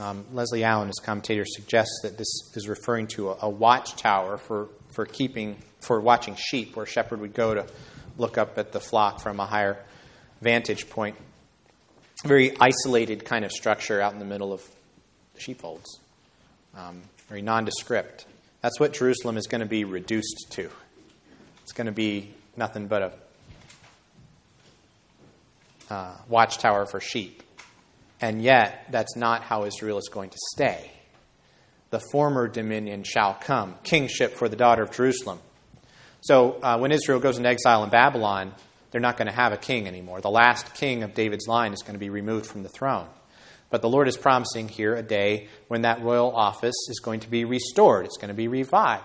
Um, 0.00 0.26
Leslie 0.32 0.64
Allen, 0.64 0.88
his 0.88 1.00
commentator, 1.02 1.44
suggests 1.46 2.00
that 2.02 2.18
this 2.18 2.50
is 2.54 2.68
referring 2.68 3.06
to 3.08 3.30
a, 3.30 3.36
a 3.42 3.48
watchtower 3.48 4.36
for, 4.36 4.68
for 4.92 5.06
keeping, 5.06 5.56
for 5.80 6.00
watching 6.00 6.34
sheep, 6.34 6.74
where 6.76 6.84
a 6.84 6.88
shepherd 6.88 7.20
would 7.20 7.32
go 7.32 7.54
to 7.54 7.66
look 8.18 8.36
up 8.36 8.58
at 8.58 8.72
the 8.72 8.80
flock 8.80 9.20
from 9.20 9.40
a 9.40 9.46
higher 9.46 9.78
vantage 10.42 10.90
point 10.90 11.16
very 12.24 12.56
isolated 12.58 13.24
kind 13.24 13.44
of 13.44 13.52
structure 13.52 14.00
out 14.00 14.12
in 14.12 14.18
the 14.18 14.24
middle 14.24 14.52
of 14.52 14.62
the 15.34 15.40
sheepfolds, 15.40 16.00
um, 16.76 17.02
very 17.28 17.42
nondescript. 17.42 18.26
That's 18.62 18.80
what 18.80 18.94
Jerusalem 18.94 19.36
is 19.36 19.46
going 19.46 19.60
to 19.60 19.66
be 19.66 19.84
reduced 19.84 20.46
to. 20.52 20.70
It's 21.62 21.72
going 21.72 21.86
to 21.86 21.92
be 21.92 22.32
nothing 22.56 22.86
but 22.86 23.02
a 23.02 23.12
uh, 25.90 26.16
watchtower 26.28 26.86
for 26.86 27.00
sheep. 27.00 27.42
And 28.20 28.42
yet, 28.42 28.86
that's 28.90 29.16
not 29.16 29.42
how 29.42 29.64
Israel 29.64 29.98
is 29.98 30.08
going 30.08 30.30
to 30.30 30.38
stay. 30.54 30.90
The 31.90 32.00
former 32.12 32.48
dominion 32.48 33.04
shall 33.04 33.34
come, 33.34 33.76
kingship 33.82 34.34
for 34.34 34.48
the 34.48 34.56
daughter 34.56 34.82
of 34.82 34.90
Jerusalem. 34.92 35.40
So, 36.20 36.52
uh, 36.62 36.78
when 36.78 36.90
Israel 36.90 37.20
goes 37.20 37.36
into 37.36 37.48
exile 37.48 37.84
in 37.84 37.90
Babylon, 37.90 38.54
they're 38.90 39.00
not 39.00 39.16
going 39.16 39.28
to 39.28 39.34
have 39.34 39.52
a 39.52 39.56
king 39.56 39.86
anymore. 39.86 40.20
The 40.20 40.30
last 40.30 40.74
king 40.74 41.02
of 41.02 41.14
David's 41.14 41.48
line 41.48 41.72
is 41.72 41.82
going 41.82 41.94
to 41.94 41.98
be 41.98 42.10
removed 42.10 42.46
from 42.46 42.62
the 42.62 42.68
throne. 42.68 43.08
But 43.68 43.82
the 43.82 43.88
Lord 43.88 44.06
is 44.06 44.16
promising 44.16 44.68
here 44.68 44.94
a 44.94 45.02
day 45.02 45.48
when 45.66 45.82
that 45.82 46.02
royal 46.02 46.34
office 46.34 46.76
is 46.88 47.00
going 47.00 47.20
to 47.20 47.28
be 47.28 47.44
restored, 47.44 48.06
it's 48.06 48.16
going 48.16 48.28
to 48.28 48.34
be 48.34 48.46
revived. 48.46 49.04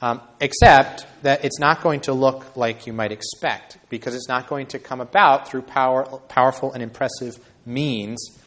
Um, 0.00 0.20
except 0.40 1.06
that 1.22 1.44
it's 1.44 1.58
not 1.58 1.82
going 1.82 2.00
to 2.02 2.12
look 2.12 2.56
like 2.56 2.86
you 2.86 2.92
might 2.92 3.10
expect, 3.10 3.78
because 3.88 4.14
it's 4.14 4.28
not 4.28 4.46
going 4.46 4.68
to 4.68 4.78
come 4.78 5.00
about 5.00 5.48
through 5.48 5.62
power, 5.62 6.04
powerful 6.28 6.72
and 6.72 6.82
impressive 6.82 7.38
means. 7.66 8.38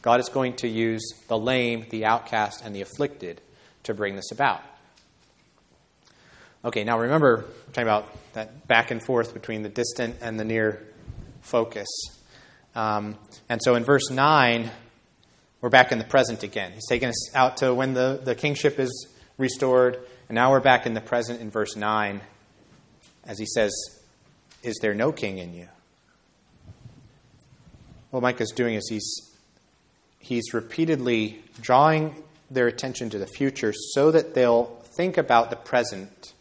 God 0.00 0.20
is 0.20 0.30
going 0.30 0.56
to 0.56 0.68
use 0.68 1.02
the 1.28 1.38
lame, 1.38 1.86
the 1.90 2.06
outcast, 2.06 2.62
and 2.64 2.74
the 2.74 2.80
afflicted 2.80 3.42
to 3.82 3.92
bring 3.92 4.16
this 4.16 4.32
about. 4.32 4.62
Okay, 6.64 6.84
now 6.84 6.98
remember, 6.98 7.44
we're 7.66 7.72
talking 7.72 7.82
about 7.82 8.08
that 8.32 8.66
back 8.66 8.90
and 8.90 9.02
forth 9.02 9.34
between 9.34 9.62
the 9.62 9.68
distant 9.68 10.16
and 10.22 10.40
the 10.40 10.44
near 10.44 10.82
focus. 11.42 11.88
Um, 12.74 13.18
and 13.50 13.60
so 13.62 13.74
in 13.74 13.84
verse 13.84 14.10
9, 14.10 14.70
we're 15.60 15.68
back 15.68 15.92
in 15.92 15.98
the 15.98 16.04
present 16.04 16.42
again. 16.42 16.72
He's 16.72 16.88
taken 16.88 17.10
us 17.10 17.34
out 17.34 17.58
to 17.58 17.74
when 17.74 17.92
the, 17.92 18.20
the 18.22 18.34
kingship 18.34 18.78
is 18.78 19.08
restored, 19.36 19.98
and 20.28 20.34
now 20.34 20.50
we're 20.50 20.60
back 20.60 20.86
in 20.86 20.94
the 20.94 21.00
present 21.00 21.40
in 21.40 21.50
verse 21.50 21.76
9 21.76 22.20
as 23.26 23.38
he 23.38 23.46
says, 23.46 23.72
Is 24.62 24.78
there 24.80 24.94
no 24.94 25.12
king 25.12 25.38
in 25.38 25.54
you? 25.54 25.68
What 28.10 28.22
Micah's 28.22 28.52
doing 28.52 28.74
is 28.74 28.88
he's, 28.88 29.32
he's 30.18 30.54
repeatedly 30.54 31.42
drawing 31.60 32.22
their 32.50 32.68
attention 32.68 33.10
to 33.10 33.18
the 33.18 33.26
future 33.26 33.72
so 33.72 34.10
that 34.10 34.34
they'll 34.34 34.66
think 34.96 35.18
about 35.18 35.50
the 35.50 35.56
present 35.56 36.32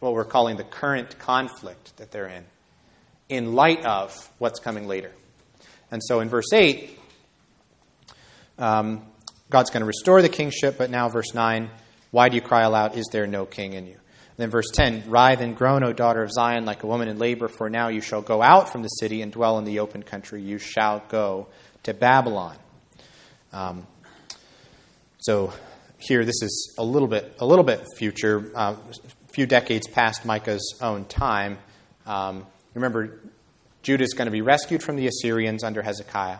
what 0.00 0.12
we're 0.12 0.24
calling 0.24 0.56
the 0.56 0.64
current 0.64 1.18
conflict 1.18 1.96
that 1.96 2.12
they're 2.12 2.28
in, 2.28 2.44
in 3.28 3.54
light 3.54 3.84
of 3.84 4.30
what's 4.38 4.60
coming 4.60 4.86
later. 4.86 5.10
And 5.90 6.02
so 6.04 6.20
in 6.20 6.28
verse 6.28 6.52
8, 6.52 6.98
um, 8.58 9.02
God's 9.50 9.70
going 9.70 9.80
to 9.80 9.86
restore 9.86 10.22
the 10.22 10.28
kingship, 10.28 10.76
but 10.78 10.90
now, 10.90 11.08
verse 11.08 11.34
9, 11.34 11.70
why 12.10 12.28
do 12.28 12.36
you 12.36 12.42
cry 12.42 12.62
aloud, 12.62 12.96
Is 12.96 13.06
there 13.12 13.26
no 13.26 13.46
king 13.46 13.74
in 13.74 13.86
you? 13.86 13.94
And 13.94 14.44
then 14.44 14.50
verse 14.50 14.70
10 14.72 15.10
Writhe 15.10 15.40
and 15.40 15.56
groan, 15.56 15.82
O 15.82 15.92
daughter 15.92 16.22
of 16.22 16.32
Zion, 16.32 16.64
like 16.64 16.82
a 16.82 16.86
woman 16.86 17.08
in 17.08 17.18
labor, 17.18 17.48
for 17.48 17.68
now 17.68 17.88
you 17.88 18.00
shall 18.00 18.22
go 18.22 18.42
out 18.42 18.70
from 18.70 18.82
the 18.82 18.88
city 18.88 19.22
and 19.22 19.32
dwell 19.32 19.58
in 19.58 19.64
the 19.64 19.80
open 19.80 20.02
country. 20.02 20.42
You 20.42 20.58
shall 20.58 21.02
go 21.08 21.48
to 21.82 21.94
Babylon. 21.94 22.56
Um, 23.52 23.86
so 25.18 25.52
here, 25.98 26.24
this 26.24 26.42
is 26.42 26.74
a 26.78 26.84
little 26.84 27.08
bit, 27.08 27.36
a 27.40 27.46
little 27.46 27.64
bit 27.64 27.84
future. 27.96 28.50
Uh, 28.54 28.76
few 29.32 29.46
decades 29.46 29.86
past 29.88 30.24
Micah's 30.24 30.78
own 30.80 31.04
time. 31.04 31.58
Um, 32.06 32.46
remember, 32.74 33.20
Judah 33.82 34.04
is 34.04 34.14
going 34.14 34.26
to 34.26 34.32
be 34.32 34.42
rescued 34.42 34.82
from 34.82 34.96
the 34.96 35.06
Assyrians 35.06 35.64
under 35.64 35.82
Hezekiah. 35.82 36.38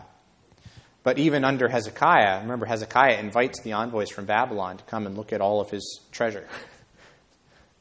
But 1.03 1.17
even 1.17 1.45
under 1.45 1.69
Hezekiah, 1.69 2.41
remember, 2.41 2.65
Hezekiah 2.65 3.19
invites 3.19 3.61
the 3.61 3.73
envoys 3.73 4.09
from 4.09 4.25
Babylon 4.25 4.77
to 4.77 4.83
come 4.83 5.05
and 5.05 5.17
look 5.17 5.31
at 5.31 5.41
all 5.41 5.61
of 5.61 5.69
his 5.69 6.01
treasure. 6.11 6.47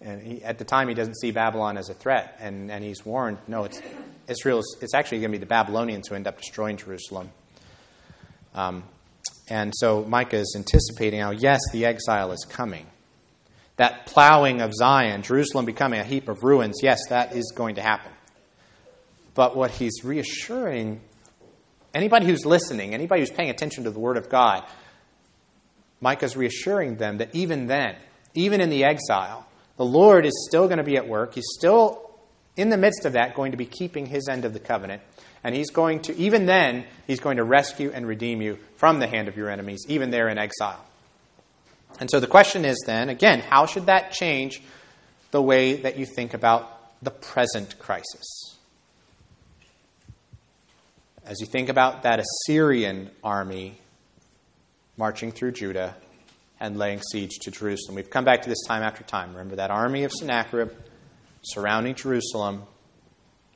And 0.00 0.22
he, 0.22 0.42
at 0.44 0.58
the 0.58 0.64
time, 0.64 0.86
he 0.86 0.94
doesn't 0.94 1.18
see 1.18 1.32
Babylon 1.32 1.76
as 1.76 1.88
a 1.88 1.94
threat, 1.94 2.38
and, 2.40 2.70
and 2.70 2.84
he's 2.84 3.04
warned 3.04 3.38
no, 3.48 3.64
it's, 3.64 3.82
Israel's, 4.28 4.76
it's 4.80 4.94
actually 4.94 5.18
going 5.18 5.32
to 5.32 5.38
be 5.38 5.40
the 5.40 5.46
Babylonians 5.46 6.06
who 6.06 6.14
end 6.14 6.28
up 6.28 6.38
destroying 6.38 6.76
Jerusalem. 6.76 7.30
Um, 8.54 8.84
and 9.50 9.72
so 9.74 10.04
Micah 10.04 10.36
is 10.36 10.54
anticipating 10.56 11.20
how, 11.20 11.32
yes, 11.32 11.60
the 11.72 11.86
exile 11.86 12.30
is 12.30 12.46
coming 12.48 12.86
that 13.78 14.06
plowing 14.06 14.60
of 14.60 14.74
Zion, 14.74 15.22
Jerusalem 15.22 15.64
becoming 15.64 16.00
a 16.00 16.04
heap 16.04 16.28
of 16.28 16.42
ruins, 16.42 16.80
yes, 16.82 16.98
that 17.08 17.34
is 17.34 17.52
going 17.56 17.76
to 17.76 17.82
happen. 17.82 18.10
But 19.34 19.56
what 19.56 19.70
he's 19.70 20.04
reassuring 20.04 21.00
anybody 21.98 22.26
who's 22.26 22.46
listening, 22.46 22.94
anybody 22.94 23.20
who's 23.20 23.30
paying 23.30 23.50
attention 23.50 23.84
to 23.84 23.90
the 23.90 23.98
Word 23.98 24.16
of 24.16 24.28
God, 24.28 24.64
Micah's 26.00 26.36
reassuring 26.36 26.96
them 26.96 27.18
that 27.18 27.34
even 27.34 27.66
then, 27.66 27.96
even 28.34 28.60
in 28.60 28.70
the 28.70 28.84
exile, 28.84 29.46
the 29.76 29.84
Lord 29.84 30.24
is 30.24 30.46
still 30.48 30.66
going 30.66 30.78
to 30.78 30.84
be 30.84 30.96
at 30.96 31.08
work. 31.08 31.34
He's 31.34 31.48
still, 31.58 32.10
in 32.56 32.70
the 32.70 32.76
midst 32.76 33.04
of 33.04 33.14
that, 33.14 33.34
going 33.34 33.50
to 33.50 33.58
be 33.58 33.66
keeping 33.66 34.06
his 34.06 34.28
end 34.28 34.44
of 34.44 34.52
the 34.52 34.60
covenant. 34.60 35.02
And 35.42 35.54
he's 35.54 35.70
going 35.70 36.00
to, 36.02 36.16
even 36.16 36.46
then, 36.46 36.84
he's 37.06 37.20
going 37.20 37.36
to 37.36 37.44
rescue 37.44 37.90
and 37.92 38.06
redeem 38.06 38.40
you 38.40 38.58
from 38.76 39.00
the 39.00 39.06
hand 39.06 39.28
of 39.28 39.36
your 39.36 39.50
enemies, 39.50 39.84
even 39.88 40.10
there 40.10 40.28
in 40.28 40.38
exile. 40.38 40.84
And 42.00 42.08
so 42.10 42.20
the 42.20 42.26
question 42.26 42.64
is 42.64 42.80
then, 42.86 43.08
again, 43.08 43.40
how 43.40 43.66
should 43.66 43.86
that 43.86 44.12
change 44.12 44.62
the 45.30 45.42
way 45.42 45.74
that 45.82 45.98
you 45.98 46.06
think 46.06 46.34
about 46.34 47.02
the 47.02 47.10
present 47.10 47.78
crisis? 47.78 48.57
As 51.28 51.40
you 51.40 51.46
think 51.46 51.68
about 51.68 52.04
that 52.04 52.20
Assyrian 52.20 53.10
army 53.22 53.78
marching 54.96 55.30
through 55.30 55.52
Judah 55.52 55.94
and 56.58 56.78
laying 56.78 57.02
siege 57.12 57.32
to 57.42 57.50
Jerusalem. 57.50 57.96
We've 57.96 58.08
come 58.08 58.24
back 58.24 58.40
to 58.42 58.48
this 58.48 58.64
time 58.66 58.82
after 58.82 59.04
time. 59.04 59.32
Remember 59.32 59.56
that 59.56 59.70
army 59.70 60.04
of 60.04 60.10
Sennacherib 60.10 60.70
surrounding 61.42 61.96
Jerusalem. 61.96 62.62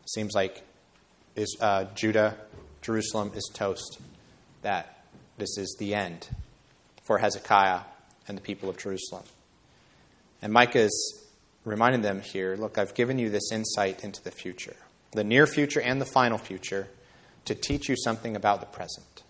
Seems 0.05 0.35
like 0.35 0.63
is 1.35 1.57
uh, 1.63 1.87
Judah, 1.95 2.37
Jerusalem 2.83 3.33
is 3.35 3.51
toast. 3.55 4.01
That 4.61 5.07
this 5.39 5.57
is 5.57 5.75
the 5.79 5.95
end 5.95 6.29
for 7.05 7.17
Hezekiah 7.17 7.81
and 8.29 8.37
the 8.37 8.43
people 8.43 8.69
of 8.69 8.77
Jerusalem. 8.77 9.25
And 10.43 10.53
Micah 10.53 10.81
is 10.81 11.27
reminding 11.65 12.03
them 12.03 12.21
here 12.21 12.55
look, 12.55 12.77
I've 12.77 12.93
given 12.93 13.19
you 13.19 13.31
this 13.31 13.51
insight 13.51 14.05
into 14.05 14.23
the 14.23 14.31
future, 14.31 14.77
the 15.13 15.25
near 15.25 15.47
future 15.47 15.81
and 15.81 16.03
the 16.03 16.07
final 16.07 16.37
future, 16.37 16.89
to 17.45 17.55
teach 17.55 17.89
you 17.89 17.97
something 17.97 18.37
about 18.37 18.61
the 18.61 18.67
present. 18.67 19.23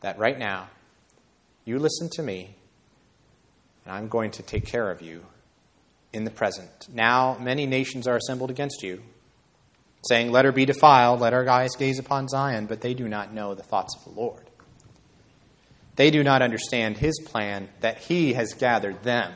That 0.00 0.18
right 0.18 0.38
now, 0.38 0.68
you 1.64 1.78
listen 1.78 2.08
to 2.12 2.22
me, 2.22 2.54
and 3.84 3.94
I'm 3.94 4.08
going 4.08 4.30
to 4.32 4.42
take 4.42 4.64
care 4.64 4.90
of 4.90 5.02
you 5.02 5.24
in 6.12 6.24
the 6.24 6.30
present. 6.30 6.88
Now, 6.92 7.36
many 7.40 7.66
nations 7.66 8.06
are 8.06 8.16
assembled 8.16 8.50
against 8.50 8.82
you, 8.82 9.02
saying, 10.08 10.30
Let 10.30 10.44
her 10.44 10.52
be 10.52 10.64
defiled, 10.64 11.20
let 11.20 11.34
our 11.34 11.48
eyes 11.48 11.76
gaze 11.76 11.98
upon 11.98 12.28
Zion, 12.28 12.66
but 12.66 12.80
they 12.80 12.94
do 12.94 13.08
not 13.08 13.32
know 13.32 13.54
the 13.54 13.62
thoughts 13.62 13.96
of 13.96 14.04
the 14.04 14.20
Lord. 14.20 14.48
They 15.96 16.10
do 16.10 16.22
not 16.22 16.42
understand 16.42 16.96
his 16.96 17.18
plan 17.24 17.68
that 17.80 17.98
he 17.98 18.34
has 18.34 18.54
gathered 18.54 19.02
them 19.02 19.32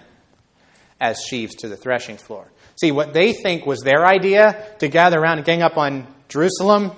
as 1.01 1.21
sheaves 1.21 1.57
to 1.57 1.69
the 1.69 1.77
threshing 1.77 2.17
floor. 2.17 2.47
See, 2.81 2.93
what 2.93 3.13
they 3.13 3.33
think 3.33 3.67
was 3.67 3.81
their 3.81 4.07
idea 4.07 4.75
to 4.79 4.89
gather 4.89 5.19
around 5.19 5.39
and 5.39 5.45
gang 5.45 5.61
up 5.61 5.77
on 5.77 6.07
Jerusalem 6.29 6.93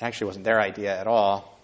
actually 0.00 0.28
wasn't 0.28 0.44
their 0.44 0.60
idea 0.60 0.98
at 0.98 1.06
all. 1.06 1.58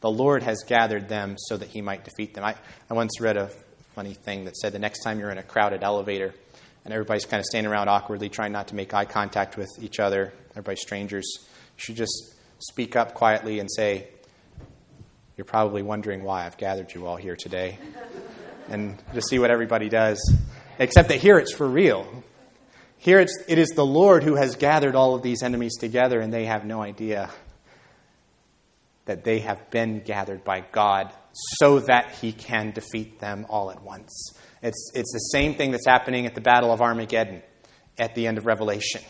The 0.00 0.10
Lord 0.10 0.42
has 0.42 0.64
gathered 0.66 1.08
them 1.08 1.36
so 1.38 1.56
that 1.56 1.68
he 1.68 1.80
might 1.80 2.04
defeat 2.04 2.34
them. 2.34 2.44
I, 2.44 2.54
I 2.90 2.94
once 2.94 3.20
read 3.20 3.36
a 3.36 3.50
funny 3.94 4.14
thing 4.14 4.44
that 4.44 4.56
said 4.56 4.72
the 4.72 4.78
next 4.78 5.02
time 5.02 5.18
you're 5.18 5.30
in 5.30 5.38
a 5.38 5.42
crowded 5.42 5.82
elevator 5.82 6.34
and 6.84 6.92
everybody's 6.92 7.24
kind 7.24 7.40
of 7.40 7.46
standing 7.46 7.72
around 7.72 7.88
awkwardly 7.88 8.28
trying 8.28 8.52
not 8.52 8.68
to 8.68 8.74
make 8.74 8.92
eye 8.94 9.04
contact 9.04 9.56
with 9.56 9.68
each 9.80 9.98
other, 9.98 10.32
everybody's 10.50 10.82
strangers, 10.82 11.26
you 11.40 11.44
should 11.76 11.96
just 11.96 12.34
speak 12.58 12.94
up 12.94 13.14
quietly 13.14 13.58
and 13.58 13.70
say, 13.70 14.08
You're 15.36 15.44
probably 15.44 15.82
wondering 15.82 16.22
why 16.22 16.46
I've 16.46 16.56
gathered 16.56 16.94
you 16.94 17.06
all 17.06 17.16
here 17.16 17.36
today 17.36 17.78
and 18.68 19.02
just 19.14 19.28
see 19.28 19.38
what 19.38 19.50
everybody 19.50 19.88
does. 19.88 20.18
Except 20.78 21.08
that 21.08 21.18
here 21.18 21.38
it's 21.38 21.52
for 21.52 21.66
real. 21.66 22.22
Here 22.98 23.18
it's, 23.18 23.36
it 23.48 23.58
is 23.58 23.68
the 23.70 23.84
Lord 23.84 24.22
who 24.22 24.34
has 24.34 24.56
gathered 24.56 24.94
all 24.94 25.14
of 25.14 25.22
these 25.22 25.42
enemies 25.42 25.76
together, 25.76 26.20
and 26.20 26.32
they 26.32 26.44
have 26.44 26.64
no 26.64 26.82
idea 26.82 27.30
that 29.06 29.24
they 29.24 29.40
have 29.40 29.70
been 29.70 30.00
gathered 30.00 30.44
by 30.44 30.60
God 30.60 31.12
so 31.58 31.80
that 31.80 32.12
he 32.20 32.32
can 32.32 32.72
defeat 32.72 33.18
them 33.18 33.46
all 33.48 33.70
at 33.70 33.82
once. 33.82 34.32
It's, 34.62 34.90
it's 34.94 35.12
the 35.12 35.18
same 35.18 35.54
thing 35.54 35.70
that's 35.70 35.86
happening 35.86 36.26
at 36.26 36.34
the 36.34 36.40
Battle 36.40 36.72
of 36.72 36.82
Armageddon 36.82 37.42
at 37.98 38.14
the 38.14 38.26
end 38.26 38.38
of 38.38 38.46
Revelation. 38.46 39.00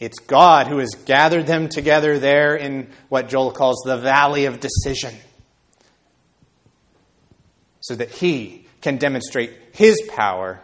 It's 0.00 0.18
God 0.18 0.66
who 0.66 0.78
has 0.78 0.90
gathered 1.06 1.46
them 1.46 1.68
together 1.68 2.18
there 2.18 2.54
in 2.54 2.90
what 3.08 3.28
Joel 3.28 3.52
calls 3.52 3.82
the 3.84 3.96
valley 3.96 4.44
of 4.44 4.60
decision 4.60 5.14
so 7.80 7.94
that 7.96 8.10
he 8.10 8.66
can 8.80 8.96
demonstrate 8.96 9.52
his 9.72 10.00
power 10.08 10.60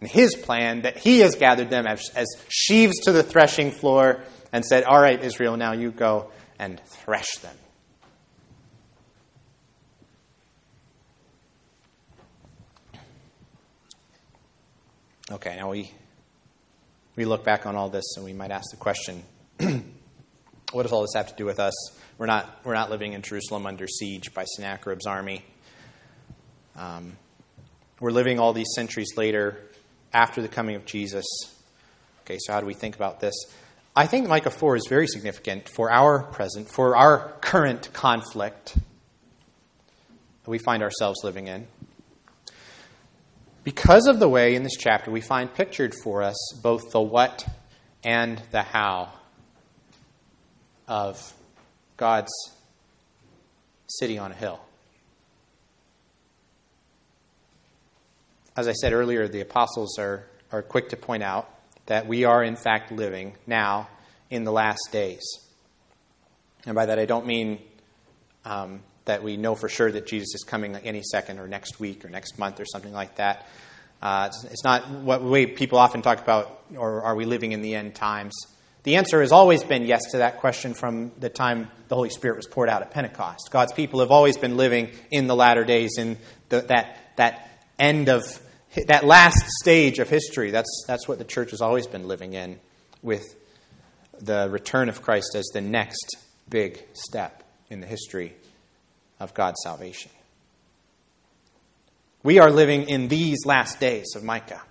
and 0.00 0.10
his 0.10 0.34
plan 0.34 0.82
that 0.82 0.98
he 0.98 1.20
has 1.20 1.36
gathered 1.36 1.70
them 1.70 1.86
as, 1.86 2.10
as 2.14 2.26
sheaves 2.48 2.98
to 3.04 3.12
the 3.12 3.22
threshing 3.22 3.70
floor 3.70 4.22
and 4.52 4.64
said, 4.64 4.84
All 4.84 5.00
right, 5.00 5.22
Israel, 5.22 5.56
now 5.56 5.72
you 5.72 5.90
go 5.90 6.30
and 6.58 6.80
thresh 6.84 7.38
them. 7.38 7.56
Okay, 15.28 15.56
now 15.56 15.70
we, 15.70 15.90
we 17.16 17.24
look 17.24 17.42
back 17.42 17.66
on 17.66 17.74
all 17.74 17.88
this 17.88 18.16
and 18.16 18.24
we 18.24 18.32
might 18.32 18.52
ask 18.52 18.70
the 18.70 18.76
question 18.76 19.24
what 20.72 20.84
does 20.84 20.92
all 20.92 21.02
this 21.02 21.14
have 21.16 21.26
to 21.26 21.34
do 21.34 21.44
with 21.44 21.58
us? 21.58 21.74
We're 22.16 22.26
not, 22.26 22.60
we're 22.62 22.74
not 22.74 22.90
living 22.90 23.12
in 23.12 23.22
Jerusalem 23.22 23.66
under 23.66 23.88
siege 23.88 24.32
by 24.32 24.44
Sennacherib's 24.44 25.04
army. 25.04 25.44
Um, 26.76 27.16
we're 27.98 28.12
living 28.12 28.38
all 28.38 28.52
these 28.52 28.68
centuries 28.76 29.16
later 29.16 29.58
after 30.12 30.42
the 30.42 30.48
coming 30.48 30.76
of 30.76 30.84
Jesus. 30.84 31.24
Okay, 32.20 32.36
so 32.38 32.52
how 32.52 32.60
do 32.60 32.66
we 32.66 32.74
think 32.74 32.94
about 32.94 33.18
this? 33.18 33.34
I 33.96 34.06
think 34.06 34.28
Micah 34.28 34.50
4 34.50 34.76
is 34.76 34.86
very 34.88 35.08
significant 35.08 35.68
for 35.68 35.90
our 35.90 36.22
present, 36.22 36.70
for 36.70 36.96
our 36.96 37.32
current 37.40 37.92
conflict 37.92 38.76
that 38.76 40.50
we 40.50 40.58
find 40.58 40.84
ourselves 40.84 41.24
living 41.24 41.48
in. 41.48 41.66
Because 43.66 44.06
of 44.06 44.20
the 44.20 44.28
way 44.28 44.54
in 44.54 44.62
this 44.62 44.76
chapter 44.78 45.10
we 45.10 45.20
find 45.20 45.52
pictured 45.52 45.92
for 45.92 46.22
us 46.22 46.36
both 46.62 46.92
the 46.92 47.00
what 47.00 47.44
and 48.04 48.40
the 48.52 48.62
how 48.62 49.12
of 50.86 51.34
God's 51.96 52.30
city 53.88 54.18
on 54.18 54.30
a 54.30 54.34
hill. 54.36 54.60
as 58.56 58.68
I 58.68 58.72
said 58.72 58.92
earlier, 58.92 59.28
the 59.28 59.42
apostles 59.42 59.98
are, 59.98 60.24
are 60.50 60.62
quick 60.62 60.88
to 60.90 60.96
point 60.96 61.22
out 61.22 61.48
that 61.86 62.06
we 62.06 62.24
are, 62.24 62.42
in 62.42 62.56
fact, 62.56 62.90
living 62.90 63.34
now 63.46 63.88
in 64.30 64.44
the 64.44 64.52
last 64.52 64.88
days. 64.90 65.24
And 66.64 66.74
by 66.74 66.86
that, 66.86 66.98
I 66.98 67.04
don't 67.04 67.26
mean 67.26 67.58
um, 68.44 68.80
that 69.06 69.22
we 69.22 69.36
know 69.36 69.54
for 69.54 69.68
sure 69.68 69.90
that 69.90 70.06
Jesus 70.06 70.34
is 70.34 70.44
coming 70.44 70.76
any 70.76 71.02
second 71.02 71.38
or 71.38 71.48
next 71.48 71.80
week 71.80 72.04
or 72.04 72.08
next 72.08 72.38
month 72.38 72.60
or 72.60 72.66
something 72.66 72.92
like 72.92 73.16
that. 73.16 73.46
Uh, 74.02 74.30
it's, 74.50 74.62
not 74.62 74.90
what 74.90 75.22
way 75.22 75.46
people 75.46 75.78
often 75.78 76.02
talk 76.02 76.20
about, 76.20 76.60
or 76.76 77.02
are 77.02 77.14
we 77.14 77.24
living 77.24 77.52
in 77.52 77.62
the 77.62 77.74
end 77.74 77.94
times? 77.94 78.34
The 78.82 78.96
answer 78.96 79.20
has 79.20 79.32
always 79.32 79.64
been 79.64 79.84
yes 79.86 80.10
to 80.10 80.18
that 80.18 80.38
question 80.38 80.74
from 80.74 81.12
the 81.18 81.30
time 81.30 81.70
the 81.88 81.94
Holy 81.94 82.10
Spirit 82.10 82.36
was 82.36 82.46
poured 82.46 82.68
out 82.68 82.82
at 82.82 82.90
Pentecost. 82.90 83.48
God's 83.50 83.72
people 83.72 84.00
have 84.00 84.10
always 84.10 84.36
been 84.36 84.56
living 84.56 84.90
in 85.10 85.26
the 85.28 85.34
latter 85.34 85.64
days, 85.64 85.92
in 85.98 86.18
the, 86.50 86.60
that, 86.62 86.98
that 87.16 87.48
end 87.78 88.08
of 88.08 88.40
that 88.88 89.06
last 89.06 89.42
stage 89.60 89.98
of 89.98 90.10
history. 90.10 90.50
That's, 90.50 90.84
that's 90.86 91.08
what 91.08 91.18
the 91.18 91.24
church 91.24 91.52
has 91.52 91.62
always 91.62 91.86
been 91.86 92.06
living 92.06 92.34
in, 92.34 92.60
with 93.02 93.24
the 94.20 94.48
return 94.50 94.88
of 94.88 95.00
Christ 95.00 95.34
as 95.34 95.46
the 95.54 95.62
next 95.62 96.16
big 96.50 96.84
step 96.92 97.42
in 97.70 97.80
the 97.80 97.86
history 97.86 98.34
of 99.20 99.34
God's 99.34 99.60
salvation. 99.62 100.10
We 102.22 102.38
are 102.38 102.50
living 102.50 102.88
in 102.88 103.08
these 103.08 103.46
last 103.46 103.78
days 103.78 104.14
of 104.16 104.24
Micah. 104.24 104.62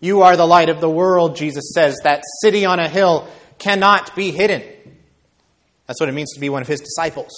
You 0.00 0.22
are 0.22 0.36
the 0.36 0.46
light 0.46 0.68
of 0.68 0.80
the 0.80 0.90
world, 0.90 1.36
Jesus 1.36 1.72
says. 1.74 1.96
That 2.04 2.22
city 2.42 2.64
on 2.64 2.78
a 2.78 2.88
hill 2.88 3.28
cannot 3.58 4.14
be 4.14 4.30
hidden. 4.30 4.62
That's 5.86 6.00
what 6.00 6.08
it 6.08 6.12
means 6.12 6.32
to 6.34 6.40
be 6.40 6.48
one 6.48 6.62
of 6.62 6.68
his 6.68 6.80
disciples. 6.80 7.32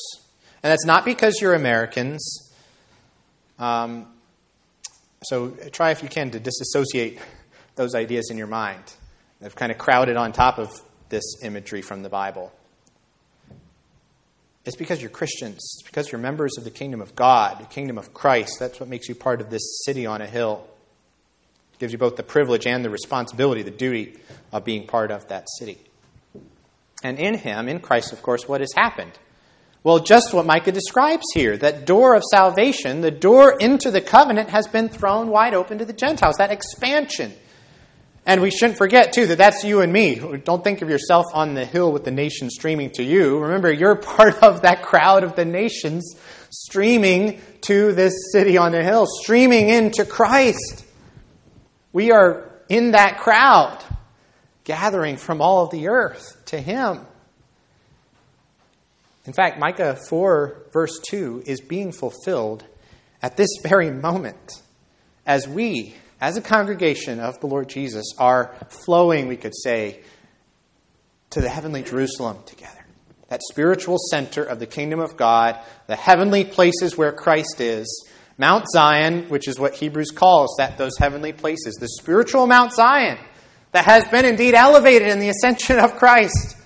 And 0.63 0.71
that's 0.71 0.85
not 0.85 1.05
because 1.05 1.39
you're 1.41 1.55
Americans. 1.55 2.53
Um, 3.59 4.07
so 5.23 5.51
try, 5.73 5.93
if 5.93 6.03
you 6.03 6.09
can, 6.09 6.31
to 6.33 6.41
disassociate 6.41 7.19
those 7.77 7.95
ideas 7.95 8.29
in 8.31 8.39
your 8.39 8.47
mind. 8.47 8.83
They've 9.41 9.55
kind 9.55 9.71
of 9.71 9.79
crowded 9.79 10.17
on 10.17 10.33
top 10.33 10.59
of 10.59 10.71
this 11.09 11.43
imagery 11.43 11.83
from 11.83 12.03
the 12.03 12.09
Bible. 12.09 12.53
It's 14.65 14.77
because 14.77 15.01
you're 15.01 15.11
Christians. 15.11 15.57
It's 15.57 15.83
because 15.83 16.13
you're 16.13 16.21
members 16.21 16.59
of 16.59 16.65
the 16.65 16.71
kingdom 16.71 17.01
of 17.01 17.15
God, 17.15 17.61
the 17.61 17.67
kingdom 17.67 17.97
of 17.97 18.13
Christ. 18.13 18.59
That's 18.59 18.81
what 18.81 18.89
makes 18.89 19.09
you 19.09 19.15
part 19.15 19.41
of 19.41 19.51
this 19.51 19.83
city 19.85 20.05
on 20.05 20.21
a 20.21 20.27
hill. 20.27 20.67
It 21.75 21.79
gives 21.79 21.93
you 21.93 21.99
both 21.99 22.17
the 22.17 22.23
privilege 22.23 22.67
and 22.67 22.85
the 22.85 22.91
responsibility, 22.91 23.63
the 23.63 23.71
duty 23.71 24.17
of 24.53 24.65
being 24.65 24.87
part 24.87 25.11
of 25.11 25.29
that 25.29 25.47
city. 25.59 25.79
And 27.03 27.19
in 27.19 27.35
Him, 27.35 27.69
in 27.69 27.81
Christ, 27.81 28.13
of 28.13 28.23
course, 28.23 28.49
what 28.49 28.61
has 28.61 28.73
happened? 28.77 29.13
Well, 29.85 30.01
just 30.01 30.35
what 30.35 30.45
Micah 30.45 30.73
describes 30.73 31.25
here 31.33 31.57
that 31.57 31.87
door 31.87 32.15
of 32.15 32.25
salvation, 32.31 33.01
the 33.01 33.13
door 33.13 33.57
into 33.59 33.91
the 33.91 34.01
covenant, 34.01 34.51
has 34.51 34.67
been 34.67 34.89
thrown 34.89 35.29
wide 35.29 35.55
open 35.55 35.79
to 35.79 35.85
the 35.85 35.93
Gentiles, 35.93 36.35
that 36.39 36.51
expansion. 36.51 37.33
And 38.29 38.43
we 38.43 38.51
shouldn't 38.51 38.77
forget, 38.77 39.15
too, 39.15 39.27
that 39.29 39.39
that's 39.39 39.65
you 39.65 39.81
and 39.81 39.91
me. 39.91 40.17
Don't 40.45 40.63
think 40.63 40.83
of 40.83 40.91
yourself 40.91 41.25
on 41.33 41.55
the 41.55 41.65
hill 41.65 41.91
with 41.91 42.05
the 42.05 42.11
nation 42.11 42.51
streaming 42.51 42.91
to 42.91 43.03
you. 43.03 43.39
Remember, 43.39 43.73
you're 43.73 43.95
part 43.97 44.43
of 44.43 44.61
that 44.63 44.83
crowd 44.83 45.25
of 45.25 45.35
the 45.35 45.47
nations 45.47 46.15
streaming 46.51 47.41
to 47.63 47.95
this 47.95 48.13
city 48.31 48.59
on 48.59 48.73
the 48.73 48.85
hill, 48.85 49.07
streaming 49.07 49.71
into 49.71 50.05
Christ. 50.05 50.85
We 51.95 52.13
are 52.13 52.53
in 52.69 52.91
that 52.91 53.17
crowd, 53.17 53.83
gathering 54.65 55.17
from 55.17 55.41
all 55.41 55.65
of 55.65 55.71
the 55.71 55.89
earth 55.89 56.37
to 56.47 56.61
Him. 56.61 57.07
In 59.25 59.33
fact, 59.33 59.59
Micah 59.59 59.97
4, 59.97 60.67
verse 60.71 60.99
2, 61.09 61.45
is 61.47 61.63
being 61.63 61.93
fulfilled 61.93 62.63
at 63.23 63.39
this 63.39 63.49
very 63.63 63.91
moment 63.91 64.61
as 65.25 65.49
we, 65.49 65.95
as 66.21 66.37
a 66.37 66.41
congregation 66.41 67.21
of 67.21 67.41
the 67.41 67.47
Lord 67.47 67.69
Jesus, 67.69 68.07
are 68.19 68.55
flowing, 68.69 69.29
we 69.29 69.37
could 69.37 69.55
say, 69.55 70.01
to 71.31 71.41
the 71.41 71.49
heavenly 71.49 71.83
Jerusalem 71.83 72.39
together. 72.47 72.85
That 73.29 73.41
spiritual 73.51 73.99
center 74.11 74.43
of 74.43 74.59
the 74.59 74.67
kingdom 74.67 75.01
of 75.01 75.17
God, 75.17 75.59
the 75.87 75.97
heavenly 75.97 76.45
places 76.45 76.97
where 76.97 77.13
Christ 77.13 77.61
is. 77.61 78.09
Mount 78.39 78.67
Zion, 78.71 79.29
which 79.29 79.49
is 79.49 79.59
what 79.59 79.75
Hebrews 79.75 80.13
calls 80.13 80.55
that 80.59 80.79
those 80.79 80.97
heavenly 80.97 81.33
places, 81.33 81.75
the 81.75 81.89
spiritual 81.89 82.47
Mount 82.47 82.73
Zion 82.73 83.19
that 83.73 83.85
has 83.85 84.07
been 84.09 84.25
indeed 84.25 84.55
elevated 84.55 85.09
in 85.09 85.19
the 85.19 85.29
ascension 85.29 85.79
of 85.79 85.97
Christ 85.97 86.57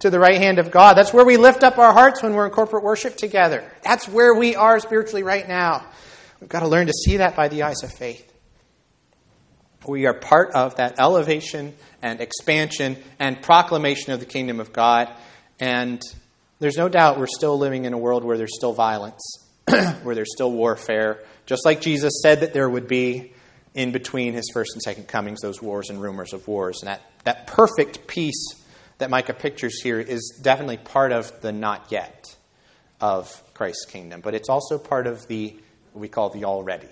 to 0.00 0.10
the 0.10 0.18
right 0.18 0.40
hand 0.40 0.58
of 0.58 0.70
God. 0.70 0.94
That's 0.94 1.12
where 1.12 1.24
we 1.24 1.36
lift 1.36 1.62
up 1.62 1.78
our 1.78 1.92
hearts 1.92 2.22
when 2.22 2.34
we're 2.34 2.46
in 2.46 2.50
corporate 2.50 2.82
worship 2.82 3.16
together. 3.16 3.70
That's 3.84 4.08
where 4.08 4.34
we 4.34 4.56
are 4.56 4.80
spiritually 4.80 5.22
right 5.22 5.46
now. 5.46 5.84
We've 6.40 6.48
got 6.48 6.60
to 6.60 6.68
learn 6.68 6.86
to 6.86 6.92
see 6.92 7.18
that 7.18 7.36
by 7.36 7.48
the 7.48 7.62
eyes 7.62 7.82
of 7.82 7.92
faith. 7.92 8.31
We 9.86 10.06
are 10.06 10.14
part 10.14 10.52
of 10.52 10.76
that 10.76 11.00
elevation 11.00 11.74
and 12.02 12.20
expansion 12.20 12.96
and 13.18 13.42
proclamation 13.42 14.12
of 14.12 14.20
the 14.20 14.26
kingdom 14.26 14.60
of 14.60 14.72
God. 14.72 15.12
And 15.58 16.00
there's 16.60 16.76
no 16.76 16.88
doubt 16.88 17.18
we're 17.18 17.26
still 17.26 17.58
living 17.58 17.84
in 17.84 17.92
a 17.92 17.98
world 17.98 18.24
where 18.24 18.38
there's 18.38 18.54
still 18.54 18.72
violence, 18.72 19.22
where 20.02 20.14
there's 20.14 20.32
still 20.32 20.52
warfare, 20.52 21.18
just 21.46 21.64
like 21.64 21.80
Jesus 21.80 22.20
said 22.22 22.40
that 22.40 22.52
there 22.52 22.68
would 22.68 22.86
be 22.86 23.32
in 23.74 23.90
between 23.90 24.34
his 24.34 24.50
first 24.52 24.72
and 24.74 24.82
second 24.82 25.08
comings, 25.08 25.40
those 25.40 25.60
wars 25.60 25.90
and 25.90 26.00
rumors 26.00 26.32
of 26.32 26.46
wars. 26.46 26.78
And 26.82 26.88
that, 26.88 27.02
that 27.24 27.46
perfect 27.46 28.06
peace 28.06 28.54
that 28.98 29.10
Micah 29.10 29.34
pictures 29.34 29.82
here 29.82 29.98
is 29.98 30.38
definitely 30.42 30.76
part 30.76 31.10
of 31.12 31.40
the 31.40 31.50
not 31.50 31.90
yet 31.90 32.36
of 33.00 33.42
Christ's 33.54 33.86
kingdom, 33.86 34.20
but 34.20 34.34
it's 34.34 34.48
also 34.48 34.78
part 34.78 35.08
of 35.08 35.26
the, 35.26 35.56
we 35.92 36.06
call 36.08 36.30
the 36.30 36.44
already? 36.44 36.88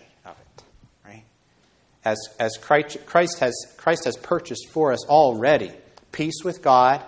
As, 2.04 2.18
as 2.38 2.56
Christ, 2.56 3.38
has, 3.40 3.54
Christ 3.76 4.04
has 4.04 4.16
purchased 4.16 4.70
for 4.70 4.92
us 4.92 5.06
already 5.06 5.72
peace 6.12 6.42
with 6.42 6.62
God 6.62 7.02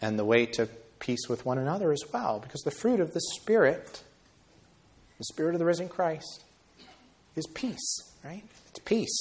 and 0.00 0.18
the 0.18 0.24
way 0.24 0.46
to 0.46 0.68
peace 0.98 1.28
with 1.28 1.46
one 1.46 1.58
another 1.58 1.92
as 1.92 2.02
well, 2.12 2.40
because 2.40 2.60
the 2.62 2.70
fruit 2.72 3.00
of 3.00 3.12
the 3.14 3.20
Spirit, 3.36 4.02
the 5.18 5.24
Spirit 5.24 5.54
of 5.54 5.58
the 5.60 5.64
risen 5.64 5.88
Christ, 5.88 6.42
is 7.36 7.46
peace 7.54 8.12
right? 8.24 8.42
It's 8.68 8.78
peace. 8.80 9.18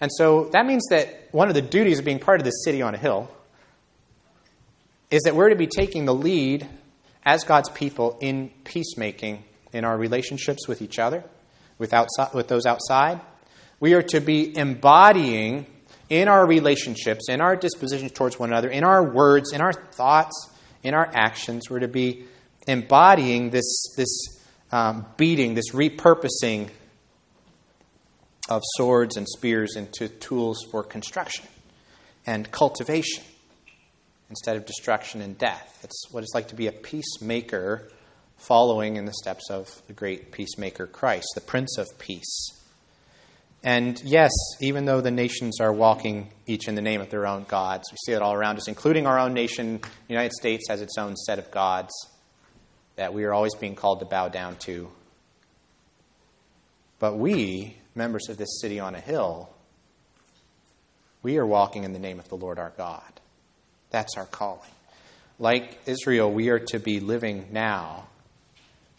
And 0.00 0.10
so 0.16 0.46
that 0.52 0.66
means 0.66 0.84
that 0.90 1.28
one 1.32 1.48
of 1.48 1.54
the 1.54 1.62
duties 1.62 1.98
of 1.98 2.04
being 2.04 2.18
part 2.18 2.40
of 2.40 2.44
this 2.44 2.64
city 2.64 2.82
on 2.82 2.94
a 2.94 2.98
hill 2.98 3.30
is 5.10 5.22
that 5.22 5.34
we're 5.34 5.50
to 5.50 5.56
be 5.56 5.66
taking 5.66 6.04
the 6.04 6.14
lead 6.14 6.66
as 7.24 7.44
God's 7.44 7.70
people 7.70 8.18
in 8.20 8.50
peacemaking 8.64 9.44
in 9.72 9.84
our 9.84 9.96
relationships 9.96 10.68
with 10.68 10.82
each 10.82 10.98
other, 10.98 11.24
with, 11.78 11.92
outside, 11.92 12.34
with 12.34 12.48
those 12.48 12.66
outside. 12.66 13.20
We 13.80 13.94
are 13.94 14.02
to 14.02 14.20
be 14.20 14.56
embodying 14.56 15.66
in 16.08 16.28
our 16.28 16.46
relationships, 16.46 17.28
in 17.28 17.40
our 17.40 17.56
dispositions 17.56 18.12
towards 18.12 18.38
one 18.38 18.50
another, 18.50 18.68
in 18.68 18.84
our 18.84 19.02
words, 19.02 19.52
in 19.52 19.60
our 19.60 19.72
thoughts, 19.72 20.50
in 20.82 20.94
our 20.94 21.10
actions, 21.14 21.70
we're 21.70 21.80
to 21.80 21.88
be 21.88 22.24
embodying 22.68 23.50
this, 23.50 23.94
this 23.96 24.42
um, 24.70 25.06
beating, 25.16 25.54
this 25.54 25.70
repurposing 25.72 26.68
of 28.48 28.62
swords 28.76 29.16
and 29.16 29.26
spears 29.28 29.76
into 29.76 30.08
tools 30.08 30.58
for 30.70 30.82
construction 30.82 31.46
and 32.26 32.50
cultivation 32.50 33.24
instead 34.28 34.56
of 34.56 34.66
destruction 34.66 35.22
and 35.22 35.38
death. 35.38 35.80
It's 35.82 36.06
what 36.10 36.22
it's 36.22 36.34
like 36.34 36.48
to 36.48 36.54
be 36.54 36.66
a 36.66 36.72
peacemaker 36.72 37.88
following 38.46 38.96
in 38.96 39.04
the 39.04 39.12
steps 39.12 39.50
of 39.50 39.82
the 39.86 39.92
great 39.92 40.32
peacemaker 40.32 40.86
Christ, 40.86 41.26
the 41.34 41.40
Prince 41.40 41.78
of 41.78 41.86
Peace. 41.98 42.50
And 43.62 44.00
yes, 44.04 44.30
even 44.60 44.84
though 44.84 45.00
the 45.00 45.10
nations 45.10 45.60
are 45.60 45.72
walking 45.72 46.30
each 46.46 46.68
in 46.68 46.74
the 46.74 46.82
name 46.82 47.00
of 47.00 47.08
their 47.08 47.26
own 47.26 47.44
gods, 47.48 47.84
we 47.90 47.96
see 48.04 48.12
it 48.12 48.20
all 48.20 48.34
around 48.34 48.58
us, 48.58 48.68
including 48.68 49.06
our 49.06 49.18
own 49.18 49.32
nation. 49.32 49.78
The 49.78 49.88
United 50.12 50.32
States 50.32 50.68
has 50.68 50.82
its 50.82 50.98
own 50.98 51.16
set 51.16 51.38
of 51.38 51.50
gods 51.50 51.92
that 52.96 53.14
we 53.14 53.24
are 53.24 53.32
always 53.32 53.54
being 53.54 53.74
called 53.74 54.00
to 54.00 54.06
bow 54.06 54.28
down 54.28 54.56
to. 54.66 54.90
But 56.98 57.16
we 57.16 57.76
members 57.94 58.28
of 58.28 58.36
this 58.36 58.60
city 58.60 58.80
on 58.80 58.94
a 58.94 59.00
hill, 59.00 59.50
we 61.22 61.38
are 61.38 61.46
walking 61.46 61.84
in 61.84 61.92
the 61.92 61.98
name 61.98 62.18
of 62.18 62.28
the 62.28 62.36
Lord 62.36 62.58
our 62.58 62.72
God. 62.76 63.20
That's 63.90 64.16
our 64.16 64.26
calling. 64.26 64.70
Like 65.38 65.78
Israel, 65.86 66.30
we 66.30 66.50
are 66.50 66.58
to 66.58 66.78
be 66.78 67.00
living 67.00 67.48
now. 67.50 68.08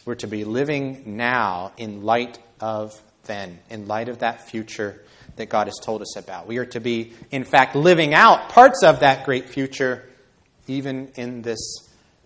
We're 0.05 0.15
to 0.15 0.27
be 0.27 0.43
living 0.45 1.17
now 1.17 1.73
in 1.77 2.03
light 2.03 2.39
of 2.59 3.01
then, 3.25 3.59
in 3.69 3.87
light 3.87 4.07
of 4.07 4.19
that 4.19 4.47
future 4.47 5.01
that 5.35 5.49
God 5.49 5.67
has 5.67 5.79
told 5.81 6.01
us 6.01 6.15
about. 6.15 6.47
We 6.47 6.57
are 6.59 6.65
to 6.67 6.79
be, 6.79 7.13
in 7.31 7.43
fact, 7.43 7.75
living 7.75 8.13
out 8.13 8.49
parts 8.49 8.83
of 8.83 8.99
that 9.01 9.25
great 9.25 9.49
future, 9.49 10.07
even 10.67 11.11
in 11.15 11.41
this 11.41 11.59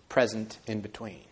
present 0.08 0.58
in 0.66 0.80
between. 0.80 1.24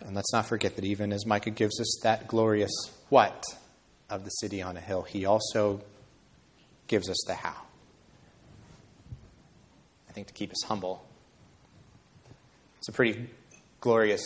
And 0.00 0.14
let's 0.14 0.32
not 0.32 0.46
forget 0.46 0.76
that 0.76 0.84
even 0.84 1.12
as 1.12 1.24
Micah 1.24 1.50
gives 1.50 1.80
us 1.80 2.00
that 2.02 2.28
glorious 2.28 2.72
what 3.08 3.44
of 4.10 4.24
the 4.24 4.30
city 4.30 4.60
on 4.60 4.76
a 4.76 4.80
hill, 4.80 5.02
he 5.02 5.24
also 5.24 5.80
gives 6.86 7.08
us 7.08 7.16
the 7.26 7.34
how. 7.34 7.56
I 10.10 10.12
think 10.12 10.26
to 10.26 10.34
keep 10.34 10.50
us 10.50 10.62
humble. 10.64 11.06
It's 12.82 12.88
a 12.88 12.92
pretty 12.92 13.30
glorious, 13.80 14.24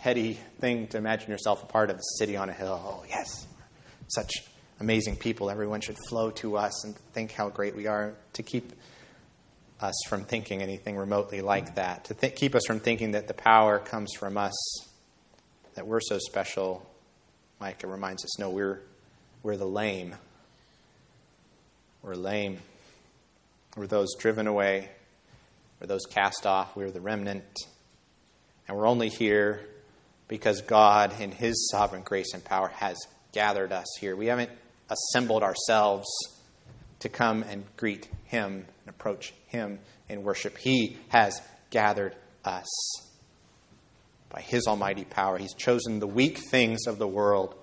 heady 0.00 0.40
thing 0.58 0.88
to 0.88 0.98
imagine 0.98 1.30
yourself 1.30 1.62
a 1.62 1.66
part 1.66 1.88
of 1.88 1.98
a 1.98 2.02
city 2.18 2.36
on 2.36 2.48
a 2.48 2.52
hill. 2.52 2.82
Oh, 2.84 3.04
yes, 3.08 3.46
such 4.08 4.32
amazing 4.80 5.14
people. 5.14 5.50
Everyone 5.50 5.80
should 5.80 5.96
flow 6.08 6.32
to 6.32 6.56
us 6.56 6.84
and 6.84 6.96
think 7.12 7.30
how 7.30 7.48
great 7.48 7.76
we 7.76 7.86
are. 7.86 8.14
To 8.32 8.42
keep 8.42 8.72
us 9.80 9.94
from 10.08 10.24
thinking 10.24 10.62
anything 10.62 10.96
remotely 10.96 11.42
like 11.42 11.76
that, 11.76 12.06
to 12.06 12.14
th- 12.14 12.34
keep 12.34 12.56
us 12.56 12.66
from 12.66 12.80
thinking 12.80 13.12
that 13.12 13.28
the 13.28 13.34
power 13.34 13.78
comes 13.78 14.12
from 14.18 14.36
us 14.36 14.56
that 15.76 15.86
we're 15.86 16.00
so 16.00 16.18
special. 16.18 16.84
Micah 17.60 17.86
reminds 17.86 18.24
us 18.24 18.36
no, 18.36 18.50
we're, 18.50 18.80
we're 19.44 19.56
the 19.56 19.64
lame. 19.64 20.16
We're 22.02 22.16
lame. 22.16 22.58
We're 23.76 23.86
those 23.86 24.16
driven 24.18 24.48
away. 24.48 24.88
We're 25.80 25.86
those 25.86 26.06
cast 26.06 26.46
off. 26.46 26.74
We're 26.74 26.90
the 26.90 27.00
remnant. 27.00 27.44
And 28.68 28.76
we're 28.76 28.88
only 28.88 29.08
here 29.08 29.60
because 30.28 30.60
God, 30.62 31.20
in 31.20 31.30
His 31.30 31.70
sovereign 31.70 32.02
grace 32.02 32.34
and 32.34 32.44
power, 32.44 32.68
has 32.68 32.96
gathered 33.32 33.72
us 33.72 33.86
here. 34.00 34.16
We 34.16 34.26
haven't 34.26 34.50
assembled 34.90 35.42
ourselves 35.42 36.06
to 37.00 37.08
come 37.08 37.42
and 37.44 37.64
greet 37.76 38.08
Him 38.24 38.66
and 38.84 38.88
approach 38.88 39.32
Him 39.46 39.78
in 40.08 40.22
worship. 40.22 40.58
He 40.58 40.96
has 41.08 41.40
gathered 41.70 42.14
us 42.44 42.66
by 44.28 44.40
his 44.40 44.66
almighty 44.66 45.04
power. 45.04 45.38
He's 45.38 45.54
chosen 45.54 45.98
the 45.98 46.06
weak 46.06 46.38
things 46.38 46.86
of 46.86 46.98
the 46.98 47.08
world 47.08 47.54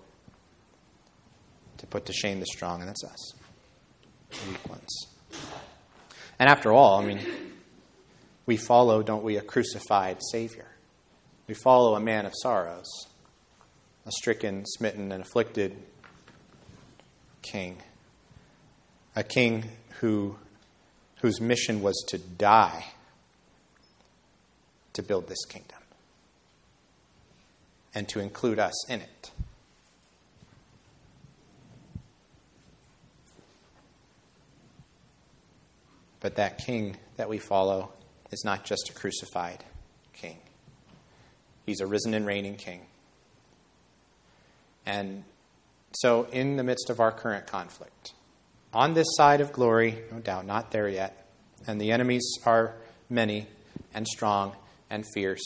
to 1.77 1.87
put 1.87 2.05
to 2.07 2.13
shame 2.13 2.39
the 2.39 2.45
strong, 2.45 2.79
and 2.79 2.89
that's 2.89 3.03
us, 3.03 3.33
the 4.31 4.49
weak 4.49 4.69
ones. 4.69 5.07
And 6.39 6.49
after 6.49 6.71
all, 6.71 6.99
I 6.99 7.05
mean, 7.05 7.19
we 8.45 8.57
follow, 8.57 9.03
don't 9.03 9.23
we, 9.23 9.37
a 9.37 9.41
crucified 9.41 10.17
Savior. 10.31 10.67
We 11.47 11.53
follow 11.53 11.95
a 11.95 11.99
man 11.99 12.25
of 12.25 12.33
sorrows, 12.41 12.87
a 14.05 14.11
stricken, 14.11 14.65
smitten, 14.65 15.11
and 15.11 15.23
afflicted 15.23 15.75
king. 17.41 17.77
A 19.15 19.23
king 19.23 19.65
who, 19.99 20.37
whose 21.21 21.39
mission 21.39 21.81
was 21.81 22.03
to 22.07 22.17
die 22.17 22.85
to 24.93 25.03
build 25.03 25.27
this 25.27 25.45
kingdom 25.45 25.79
and 27.93 28.07
to 28.09 28.19
include 28.19 28.59
us 28.59 28.89
in 28.89 29.01
it. 29.01 29.31
But 36.19 36.35
that 36.35 36.57
king 36.57 36.95
that 37.17 37.27
we 37.27 37.37
follow 37.37 37.91
is 38.31 38.43
not 38.45 38.63
just 38.63 38.89
a 38.89 38.93
crucified 38.93 39.63
king, 40.13 40.37
he's 41.65 41.79
a 41.79 41.87
risen 41.87 42.13
and 42.13 42.25
reigning 42.25 42.55
king. 42.55 42.81
And 44.85 45.23
so, 45.93 46.27
in 46.31 46.57
the 46.57 46.63
midst 46.63 46.89
of 46.89 46.99
our 46.99 47.11
current 47.11 47.47
conflict, 47.47 48.13
on 48.73 48.93
this 48.93 49.07
side 49.15 49.41
of 49.41 49.53
glory, 49.53 50.03
no 50.11 50.19
doubt, 50.19 50.45
not 50.45 50.71
there 50.71 50.89
yet, 50.89 51.27
and 51.67 51.79
the 51.79 51.91
enemies 51.91 52.37
are 52.45 52.75
many 53.09 53.47
and 53.93 54.07
strong 54.07 54.55
and 54.89 55.05
fierce 55.13 55.43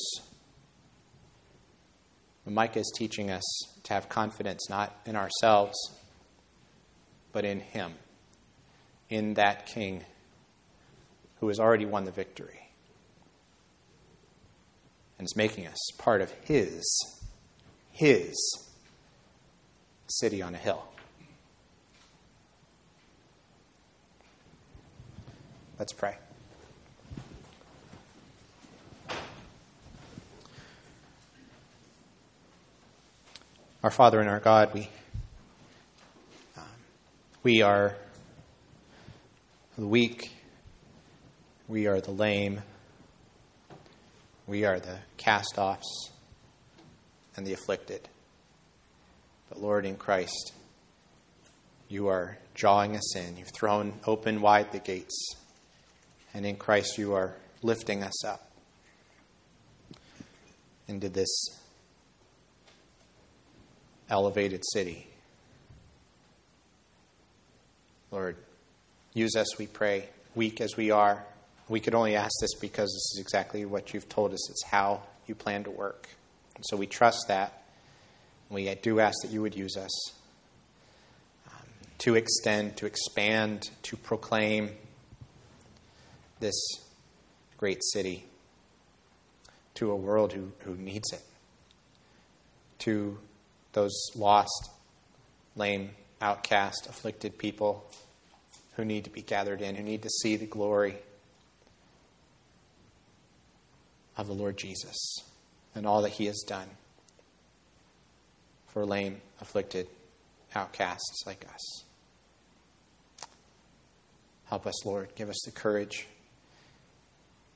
Micah 2.49 2.79
is 2.79 2.91
teaching 2.95 3.29
us 3.29 3.43
to 3.83 3.93
have 3.93 4.07
confidence 4.09 4.69
not 4.69 4.95
in 5.05 5.15
ourselves, 5.15 5.77
but 7.31 7.43
in 7.43 7.59
Him, 7.59 7.93
in 9.09 9.33
that 9.33 9.65
King 9.65 10.03
who 11.39 11.49
has 11.49 11.59
already 11.59 11.85
won 11.85 12.05
the 12.05 12.11
victory 12.11 12.66
and 15.17 15.25
is 15.25 15.35
making 15.35 15.67
us 15.67 15.77
part 15.97 16.21
of 16.21 16.31
His, 16.43 16.83
His 17.91 18.35
city 20.07 20.41
on 20.41 20.55
a 20.55 20.57
hill. 20.57 20.83
Let's 25.79 25.93
pray. 25.93 26.15
Our 33.83 33.91
Father 33.91 34.19
and 34.19 34.27
our 34.27 34.39
God, 34.39 34.73
we, 34.73 34.89
um, 36.57 36.63
we 37.43 37.61
are 37.61 37.95
the 39.77 39.85
weak, 39.85 40.31
we 41.67 41.85
are 41.85 42.01
the 42.01 42.11
lame, 42.11 42.63
we 44.47 44.63
are 44.63 44.79
the 44.79 44.99
cast 45.17 45.57
offs 45.57 46.11
and 47.35 47.45
the 47.45 47.53
afflicted. 47.53 48.07
But 49.49 49.61
Lord, 49.61 49.85
in 49.85 49.97
Christ, 49.97 50.53
you 51.89 52.07
are 52.07 52.37
drawing 52.53 52.95
us 52.95 53.15
in. 53.15 53.37
You've 53.37 53.53
thrown 53.53 53.93
open 54.05 54.41
wide 54.41 54.71
the 54.71 54.79
gates. 54.79 55.35
And 56.33 56.45
in 56.45 56.55
Christ, 56.55 56.97
you 56.97 57.13
are 57.13 57.35
lifting 57.61 58.03
us 58.03 58.25
up 58.25 58.49
into 60.87 61.09
this 61.09 61.29
elevated 64.09 64.63
city. 64.73 65.07
Lord, 68.11 68.37
use 69.13 69.35
us, 69.35 69.57
we 69.57 69.67
pray, 69.67 70.07
weak 70.33 70.61
as 70.61 70.77
we 70.77 70.91
are. 70.91 71.25
We 71.69 71.79
could 71.79 71.95
only 71.95 72.15
ask 72.15 72.31
this 72.39 72.53
because 72.55 72.87
this 72.87 73.15
is 73.15 73.19
exactly 73.19 73.65
what 73.65 73.93
you've 73.93 74.07
told 74.07 74.33
us. 74.33 74.49
It's 74.49 74.63
how 74.63 75.01
you 75.27 75.35
plan 75.35 75.65
to 75.65 75.71
work. 75.71 76.07
And 76.55 76.63
so 76.67 76.77
we 76.77 76.87
trust 76.87 77.25
that. 77.27 77.61
We 78.49 78.73
do 78.75 79.01
ask 79.01 79.21
that 79.23 79.31
you 79.31 79.41
would 79.41 79.55
use 79.55 79.75
us 79.75 80.13
um, 81.47 81.67
to 81.99 82.15
extend, 82.15 82.77
to 82.77 82.85
expand, 82.85 83.69
to 83.83 83.97
proclaim 83.97 84.71
this 86.39 86.55
great 87.57 87.83
city 87.83 88.25
to 89.73 89.91
a 89.91 89.95
world 89.95 90.31
who, 90.31 90.51
who 90.59 90.75
needs 90.75 91.11
it, 91.11 91.21
to 92.79 93.17
those 93.73 93.95
lost, 94.15 94.71
lame, 95.55 95.91
outcast, 96.21 96.87
afflicted 96.89 97.37
people 97.37 97.85
who 98.75 98.85
need 98.85 99.03
to 99.03 99.09
be 99.09 99.21
gathered 99.21 99.61
in, 99.61 99.75
who 99.75 99.83
need 99.83 100.03
to 100.03 100.09
see 100.09 100.37
the 100.37 100.45
glory 100.45 100.95
of 104.17 104.27
the 104.27 104.33
Lord 104.33 104.57
Jesus 104.57 105.19
and 105.75 105.85
all 105.85 106.01
that 106.01 106.13
he 106.13 106.25
has 106.25 106.43
done 106.47 106.67
for 108.67 108.85
lame, 108.85 109.21
afflicted, 109.41 109.87
outcasts 110.55 111.23
like 111.25 111.45
us. 111.53 111.83
Help 114.45 114.65
us, 114.65 114.85
Lord. 114.85 115.09
Give 115.15 115.29
us 115.29 115.41
the 115.45 115.51
courage, 115.51 116.07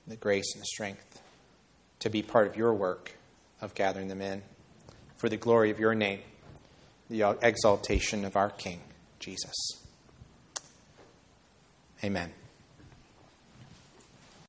the 0.08 0.16
grace, 0.16 0.54
and 0.54 0.62
the 0.62 0.66
strength 0.66 1.22
to 2.00 2.10
be 2.10 2.22
part 2.22 2.48
of 2.48 2.58
your 2.58 2.74
work 2.74 3.14
of 3.62 3.76
gathering 3.76 4.08
them 4.08 4.22
in 4.22 4.42
for 5.18 5.30
the 5.30 5.38
glory 5.38 5.70
of 5.70 5.80
your 5.80 5.96
name, 5.96 6.20
the 7.10 7.38
exaltation 7.42 8.26
of 8.26 8.36
our 8.36 8.50
King, 8.50 8.82
Jesus. 9.20 9.54
Amen. 12.04 12.32